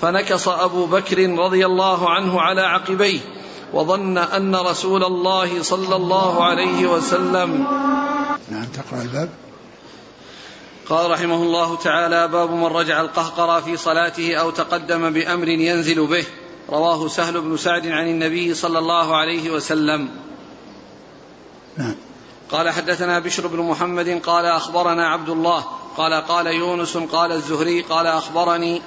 [0.00, 3.20] فنكص أبو بكر رضي الله عنه على عقبيه
[3.72, 7.66] وظن أن رسول الله صلى الله عليه وسلم
[8.50, 9.30] نعم تقرأ الباب.
[10.88, 16.24] قال رحمه الله تعالى باب من رجع القهقرى في صلاته أو تقدم بأمر ينزل به.
[16.70, 20.08] رواه سهل بن سعد عن النبي صلى الله عليه وسلم.
[21.76, 21.94] نعم.
[22.50, 25.64] قال حدثنا بشر بن محمد قال أخبرنا عبد الله
[25.96, 28.82] قال قال يونس قال الزهري قال أخبرني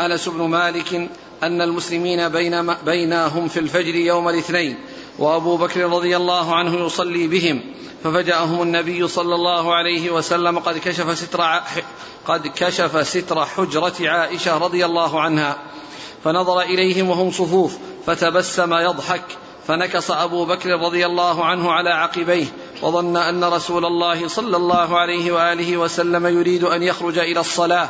[0.00, 1.10] أنس بن مالك
[1.42, 4.78] أن المسلمين بين بينهم في الفجر يوم الاثنين
[5.18, 7.60] وأبو بكر رضي الله عنه يصلي بهم
[8.04, 11.42] ففجأهم النبي صلى الله عليه وسلم قد كشف ستر
[12.26, 15.56] قد كشف ستر حجرة عائشة رضي الله عنها
[16.24, 19.24] فنظر إليهم وهم صفوف فتبسم يضحك
[19.66, 22.46] فنكص أبو بكر رضي الله عنه على عقبيه
[22.82, 27.88] وظن أن رسول الله صلى الله عليه وآله وسلم يريد أن يخرج إلى الصلاة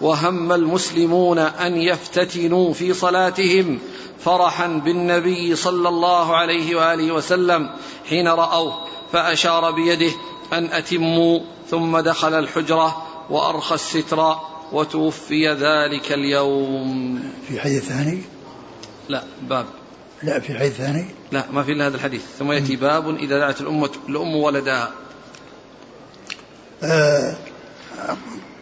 [0.00, 3.78] وهم المسلمون أن يفتتنوا في صلاتهم
[4.24, 7.70] فرحا بالنبي صلى الله عليه وآله وسلم
[8.08, 10.12] حين رأوه فأشار بيده
[10.52, 14.36] أن أتموا ثم دخل الحجرة وأرخى الستر
[14.72, 17.22] وتوفي ذلك اليوم.
[17.48, 18.22] في حديث ثاني؟
[19.08, 19.66] لا باب.
[20.22, 22.22] لا في حديث ثاني؟ لا ما في إلا هذا الحديث.
[22.38, 24.90] ثم يأتي باب إذا دعت الأمة الأم ولدها
[26.82, 27.36] آه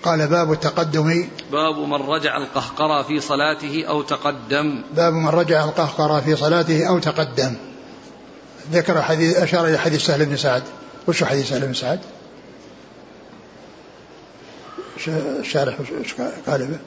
[0.03, 4.83] قال باب التقدم باب من رجع القهقرى في صلاته أو تقدم.
[4.97, 7.55] باب من رجع القهقرى في صلاته أو تقدم.
[8.73, 10.63] ذكر حديث أشار إلى حديث سهل بن سعد.
[11.07, 12.01] وش حديث سهل بن سعد؟
[15.41, 15.77] الشارح
[16.47, 16.79] قال به؟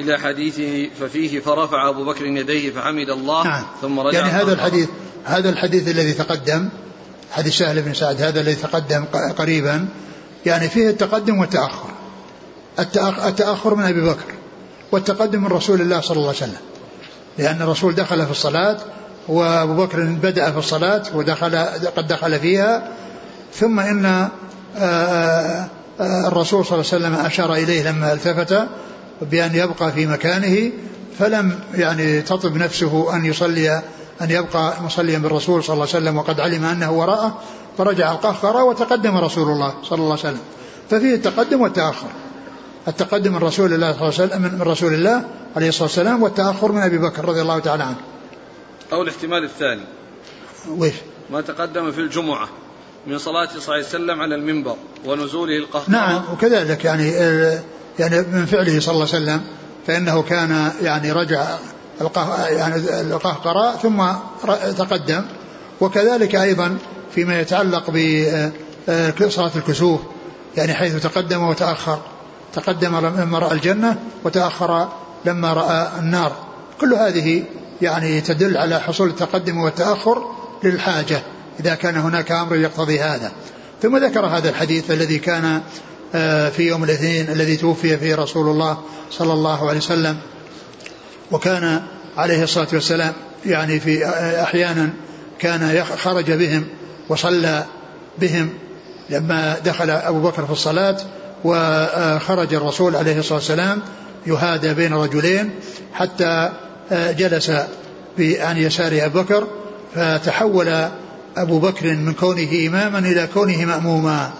[0.00, 3.64] إلى حديثه ففيه فرفع أبو بكر يديه فحمد الله نعم.
[3.82, 4.88] ثم رجع يعني هذا الحديث
[5.24, 6.68] هذا الحديث الذي تقدم
[7.32, 9.04] حديث سهل بن سعد هذا الذي تقدم
[9.38, 9.88] قريبا
[10.46, 11.90] يعني فيه التقدم والتأخر.
[13.28, 14.34] التأخر من أبي بكر
[14.92, 16.60] والتقدم من رسول الله صلى الله عليه وسلم.
[17.38, 18.76] لأن الرسول دخل في الصلاة
[19.28, 21.56] وأبو بكر بدأ في الصلاة ودخل
[21.96, 22.88] قد دخل فيها
[23.54, 24.28] ثم إن
[24.76, 25.68] آه،
[26.00, 28.66] آه، الرسول صلى الله عليه وسلم أشار إليه لما التفت
[29.30, 30.72] بأن يبقى في مكانه
[31.18, 33.82] فلم يعني تطب نفسه أن يصلي
[34.20, 37.40] أن يبقى مصليا بالرسول صلى الله عليه وسلم وقد علم أنه وراءه
[37.78, 40.40] فرجع القهقرة وتقدم رسول الله صلى الله عليه وسلم.
[40.90, 42.06] ففيه التقدم والتأخر.
[42.88, 45.24] التقدم من رسول الله صلى الله عليه وسلم من رسول الله
[45.56, 47.96] عليه الصلاة والسلام والتأخر من أبي بكر رضي الله تعالى عنه.
[48.92, 49.82] أو الاحتمال الثاني.
[50.68, 50.94] ويش؟
[51.30, 52.48] ما تقدم في الجمعة
[53.06, 57.12] من صلاة صلى الله عليه وسلم على المنبر ونزوله القهقرة نعم وكذلك يعني
[57.98, 59.40] يعني من فعله صلى الله عليه وسلم
[59.86, 61.46] فإنه كان يعني رجع
[62.48, 64.04] يعني القهقرة ثم
[64.78, 65.22] تقدم.
[65.80, 66.78] وكذلك أيضا
[67.14, 67.90] فيما يتعلق
[69.20, 70.00] بصلاة الكسوف
[70.56, 71.98] يعني حيث تقدم وتأخر.
[72.54, 74.88] تقدم لما رأى الجنة وتأخر
[75.24, 76.32] لما رأى النار.
[76.80, 77.44] كل هذه
[77.82, 80.24] يعني تدل على حصول التقدم والتأخر
[80.64, 81.22] للحاجة
[81.60, 83.32] إذا كان هناك أمر يقتضي هذا.
[83.82, 85.62] ثم ذكر هذا الحديث الذي كان آه،
[86.50, 88.78] في يوم الاثنين الذي توفي فيه رسول الله
[89.10, 90.16] صلى الله عليه وسلم.
[91.30, 91.82] وكان
[92.16, 93.12] عليه الصلاة والسلام
[93.46, 94.90] يعني في آه، أحيانا
[95.38, 96.64] كان خرج بهم
[97.08, 97.64] وصلى
[98.18, 98.50] بهم
[99.10, 100.96] لما دخل أبو بكر في الصلاة
[101.44, 103.82] وخرج الرسول عليه الصلاة والسلام
[104.26, 105.50] يهادى بين رجلين
[105.92, 106.52] حتى
[106.92, 107.50] آه، جلس
[108.18, 109.46] عن يسار أبو بكر
[109.94, 110.88] فتحول
[111.36, 114.30] أبو بكر من كونه إماما إلى كونه مأموما.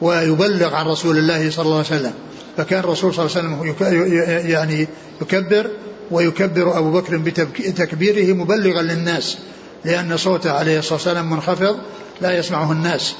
[0.00, 2.12] ويبلغ عن رسول الله صلى الله عليه وسلم.
[2.56, 4.88] فكان الرسول صلى الله عليه وسلم يعني
[5.22, 5.70] يكبر
[6.10, 9.38] ويكبر أبو بكر بتكبيره مبلغا للناس
[9.84, 11.76] لأن صوته عليه الصلاة والسلام منخفض
[12.20, 13.14] لا يسمعه الناس.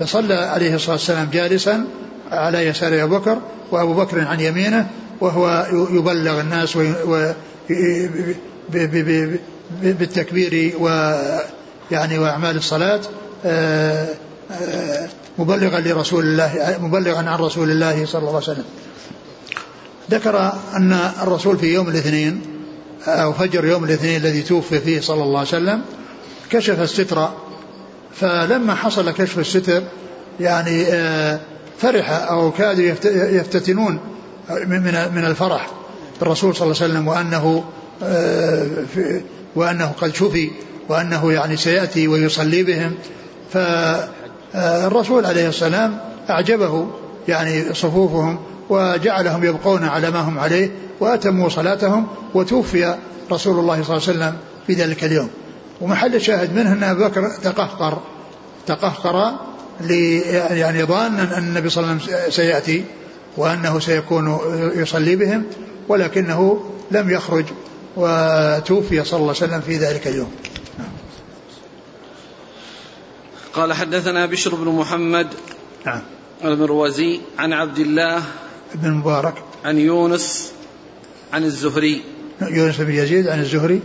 [0.00, 1.86] فصلى عليه الصلاة والسلام جالسا
[2.30, 3.38] على يسار أبو بكر
[3.70, 4.88] وأبو بكر عن يمينه
[5.20, 6.78] وهو يبلغ الناس
[9.82, 13.00] بالتكبير ويعني وأعمال الصلاة.
[13.44, 14.08] آه،
[14.50, 15.08] آه،
[15.38, 18.64] مبلغا لرسول الله مبلغا عن رسول الله صلى الله عليه وسلم.
[20.10, 22.40] ذكر أن الرسول في يوم الاثنين
[23.06, 25.82] أو فجر يوم الاثنين الذي توفي فيه صلى الله عليه وسلم
[26.50, 27.28] كشف الستر.
[28.14, 29.82] فلما حصل كشف الستر
[30.40, 31.40] يعني آه،
[31.78, 33.98] فرح أو كادوا يفتتنون
[34.50, 34.82] من
[35.14, 35.70] من الفرح
[36.20, 37.64] بالرسول صلى الله عليه وسلم وأنه
[38.02, 38.66] آه،
[39.56, 40.50] وأنه قد شفي
[40.88, 42.94] وأنه يعني سيأتي ويصلي بهم.
[44.54, 45.98] فالرسول عليه السلام
[46.30, 46.86] أعجبه
[47.28, 48.38] يعني صفوفهم
[48.70, 52.94] وجعلهم يبقون على ما هم عليه وأتموا صلاتهم وتوفي
[53.32, 54.36] رسول الله صلى الله عليه وسلم
[54.66, 55.30] في ذلك اليوم.
[55.80, 57.98] ومحل الشاهد منه أن أبو بكر تقهقر
[58.66, 59.32] تقهقر
[60.50, 62.84] يعني ظانا أن النبي صلى الله عليه وسلم سيأتي
[63.36, 64.38] وأنه سيكون
[64.74, 65.42] يصلي بهم
[65.88, 67.44] ولكنه لم يخرج
[67.96, 70.30] وتوفي صلى الله عليه وسلم في ذلك اليوم.
[73.54, 75.28] قال حدثنا بشر بن محمد
[75.86, 76.00] نعم.
[76.44, 78.22] المروزي عن عبد الله
[78.74, 79.34] بن مبارك.
[79.64, 80.52] عن يونس
[81.32, 82.02] عن الزهري.
[82.40, 83.82] يونس بن يزيد عن الزهري.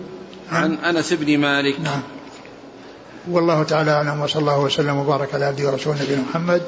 [0.51, 1.79] عن, عن أنس بن مالك.
[1.79, 2.01] نعم.
[3.29, 6.61] والله تعالى أعلم وصلى الله وسلم وبارك على عبده ورسوله نبينا محمد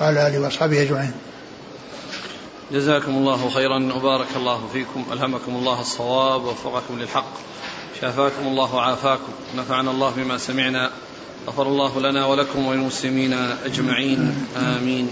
[0.00, 1.12] وعلى آله وأصحابه أجمعين.
[2.72, 7.32] جزاكم الله خيرا وبارك الله فيكم ألهمكم الله الصواب ووفقكم للحق
[8.00, 10.90] شافاكم الله وعافاكم نفعنا الله بما سمعنا.
[11.48, 13.32] غفر الله لنا ولكم وللمسلمين
[13.64, 14.46] أجمعين.
[14.56, 15.10] آمين.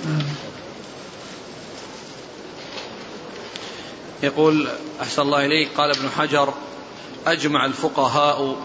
[4.23, 4.69] يقول
[5.03, 5.69] أحسن الله إليك.
[5.77, 6.55] قال ابن حجر
[7.27, 8.57] أجمع الفقهاء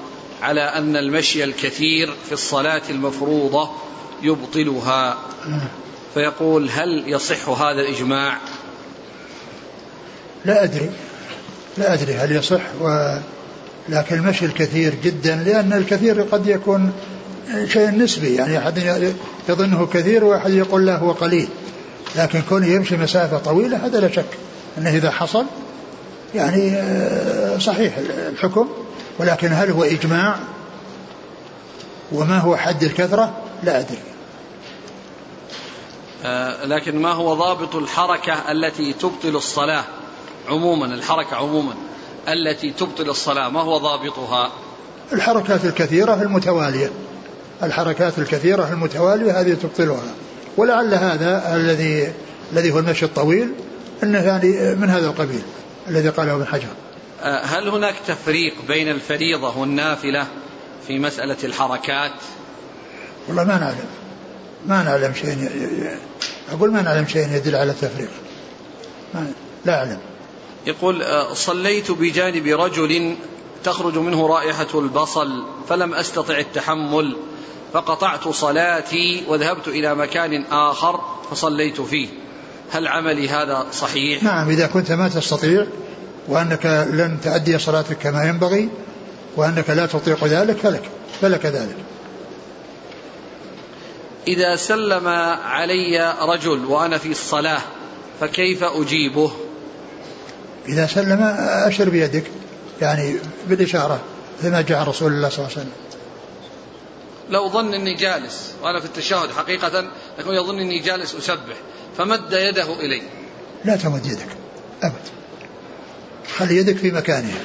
[0.42, 3.70] على أن المشي الكثير في الصلاة المفروضة
[4.22, 5.18] يبطلها.
[6.14, 8.38] فيقول هل يصح هذا الإجماع؟
[10.46, 10.90] لا أدري.
[11.78, 13.18] لا أدري هل يصح و
[13.90, 16.94] لكن المشي الكثير جدا لأن الكثير قد يكون
[17.68, 19.14] شيء نسبي يعني أحد
[19.50, 21.48] يظنه كثير وأحد يقول له هو قليل.
[22.16, 24.38] لكن كونه يمشي مسافة طويلة هذا لا شك
[24.78, 25.46] أنه إذا حصل
[26.36, 27.98] يعني آه، صحيح
[28.30, 28.68] الحكم.
[29.20, 30.40] ولكن هل هو إجماع؟
[32.12, 33.34] وما هو حد الكثرة؟
[33.64, 33.98] لا أدري.
[36.26, 39.84] آه لكن ما هو ضابط الحركة التي تبطل الصلاة
[40.50, 41.74] عموما؟ الحركة عموما
[42.28, 44.52] التي تبطل الصلاة ما هو ضابطها؟
[45.14, 46.92] الحركات الكثيرة المتوالية.
[47.64, 50.14] الحركات الكثيرة المتوالية هذه تبطلها.
[50.58, 52.14] ولعل هذا الذي
[52.54, 53.52] الذي هو المشي الطويل
[54.04, 55.42] انه يعني من هذا القبيل
[55.88, 56.68] الذي قاله ابن حجر.
[57.22, 60.28] آه، هل هناك تفريق بين الفريضة والنافلة
[60.88, 62.12] في مسألة الحركات؟
[63.28, 63.86] والله ما نعلم.
[64.68, 65.50] ما نعلم شيء.
[66.52, 68.10] أقول ما نعلم شيء يدل على التفريق.
[69.14, 69.32] ما
[69.66, 70.00] لا أعلم.
[70.68, 73.16] يقول آه، صليت بجانب رجل
[73.64, 77.18] تخرج منه رائحة البصل فلم أستطع التحمل.
[77.74, 81.00] فقطعت صلاتي وذهبت إلى مكان آخر
[81.32, 82.08] فصليت فيه.
[82.72, 85.66] هل عملي هذا صحيح؟ نعم إذا كنت ما تستطيع
[86.28, 88.70] وأنك لن تؤدي صلاتك كما ينبغي
[89.36, 90.84] وأنك لا تطيق ذلك فلك
[91.22, 91.76] فلك ذلك.
[94.28, 95.08] إذا سلم
[95.44, 97.62] علي رجل وأنا في الصلاة
[98.20, 99.32] فكيف أجيبه؟
[100.68, 101.22] إذا سلم
[101.68, 102.24] أشر بيدك
[102.82, 103.16] يعني
[103.48, 104.00] بالإشارة
[104.42, 105.72] كما جاء رسول الله صلى الله عليه وسلم.
[107.32, 111.56] لو ظن أني جالس وأنا في التشهد حقيقة يكون يظن أني جالس أسبح
[111.98, 113.02] فمد يده إلي.
[113.66, 114.28] لا تمد يدك
[114.84, 115.22] أبد.
[116.38, 117.40] خلي يدك في مكانها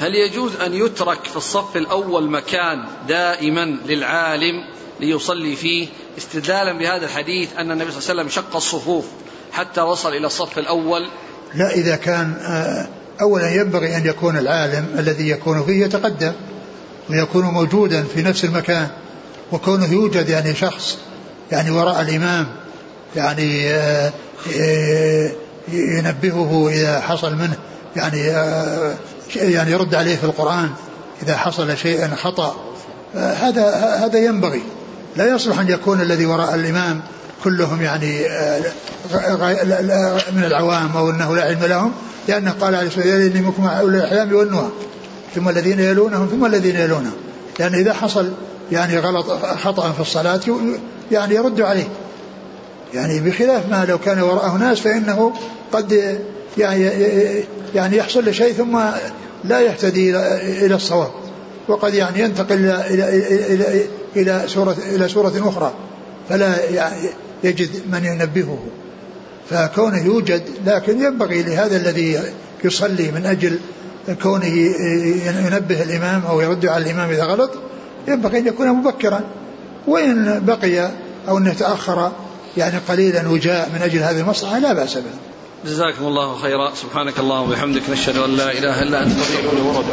[0.00, 4.64] هل يجوز أن يترك في الصف الأول مكان دائما للعالم
[5.00, 5.88] ليصلي فيه
[6.18, 9.04] استدلالا بهذا الحديث أن النبي صلى الله عليه وسلم شق الصفوف
[9.52, 11.08] حتى وصل إلى الصف الأول؟
[11.54, 12.88] لا إذا كان آه،
[13.20, 16.32] أولا ينبغي أن يكون العالم الذي يكون فيه يتقدم
[17.10, 18.88] ويكون موجودا في نفس المكان.
[19.52, 20.98] وكونه يوجد يعني شخص
[21.52, 22.46] يعني وراء الإمام
[23.16, 24.12] يعني آه،
[24.60, 25.30] آه،
[25.72, 27.56] ينبهه إذا حصل منه
[27.96, 28.20] يعني
[29.36, 30.70] يعني يرد عليه في القرآن
[31.22, 32.56] إذا حصل شيء خطأ.
[33.14, 33.70] هذا
[34.04, 34.62] هذا ينبغي.
[35.16, 37.00] لا يصلح أن يكون الذي وراء الإمام
[37.44, 38.62] كلهم يعني آه،
[40.32, 41.92] من العوام أو أنه لا علم لهم
[42.28, 44.68] لأنه قال عليه الصلاة والسلام إني منكم أولي الأحلام والنهى
[45.34, 47.16] ثم الذين يلونهم ثم الذين يلونهم.
[47.58, 48.32] لأن إذا حصل
[48.72, 49.26] يعني غلط
[49.62, 50.40] خطأ في الصلاة
[51.12, 51.88] يعني يرد عليه.
[52.94, 55.32] يعني بخلاف ما لو كان وراءه ناس فإنه
[55.72, 56.18] قد
[56.58, 56.90] يعني
[57.74, 58.80] يعني يحصل له شيء ثم
[59.44, 60.16] لا يهتدي
[60.66, 61.10] إلى الصواب.
[61.68, 65.72] وقد يعني ينتقل إلى إلى إلى إلى سورة إلى سورة أخرى
[66.28, 66.54] فلا
[67.44, 68.58] يجد من ينبهه.
[69.50, 72.20] فكونه يوجد لكن ينبغي لهذا الذي
[72.64, 73.58] يصلي من أجل
[74.22, 74.54] كونه
[75.46, 77.50] ينبه الإمام أو يرد على الإمام إذا غلط
[78.08, 79.20] ينبغي أن يكون مبكرا.
[79.86, 80.90] وإن بقي
[81.28, 82.12] أو أنه تأخر
[82.56, 85.10] يعني قليلا وجاء من أجل هذه المصلحة لا بأس به
[85.66, 86.74] جزاكم الله خيرا.
[86.74, 89.84] سبحانك اللهم وبحمدك نشهد أن لا إله إلا أنت نستغفرك ونتوب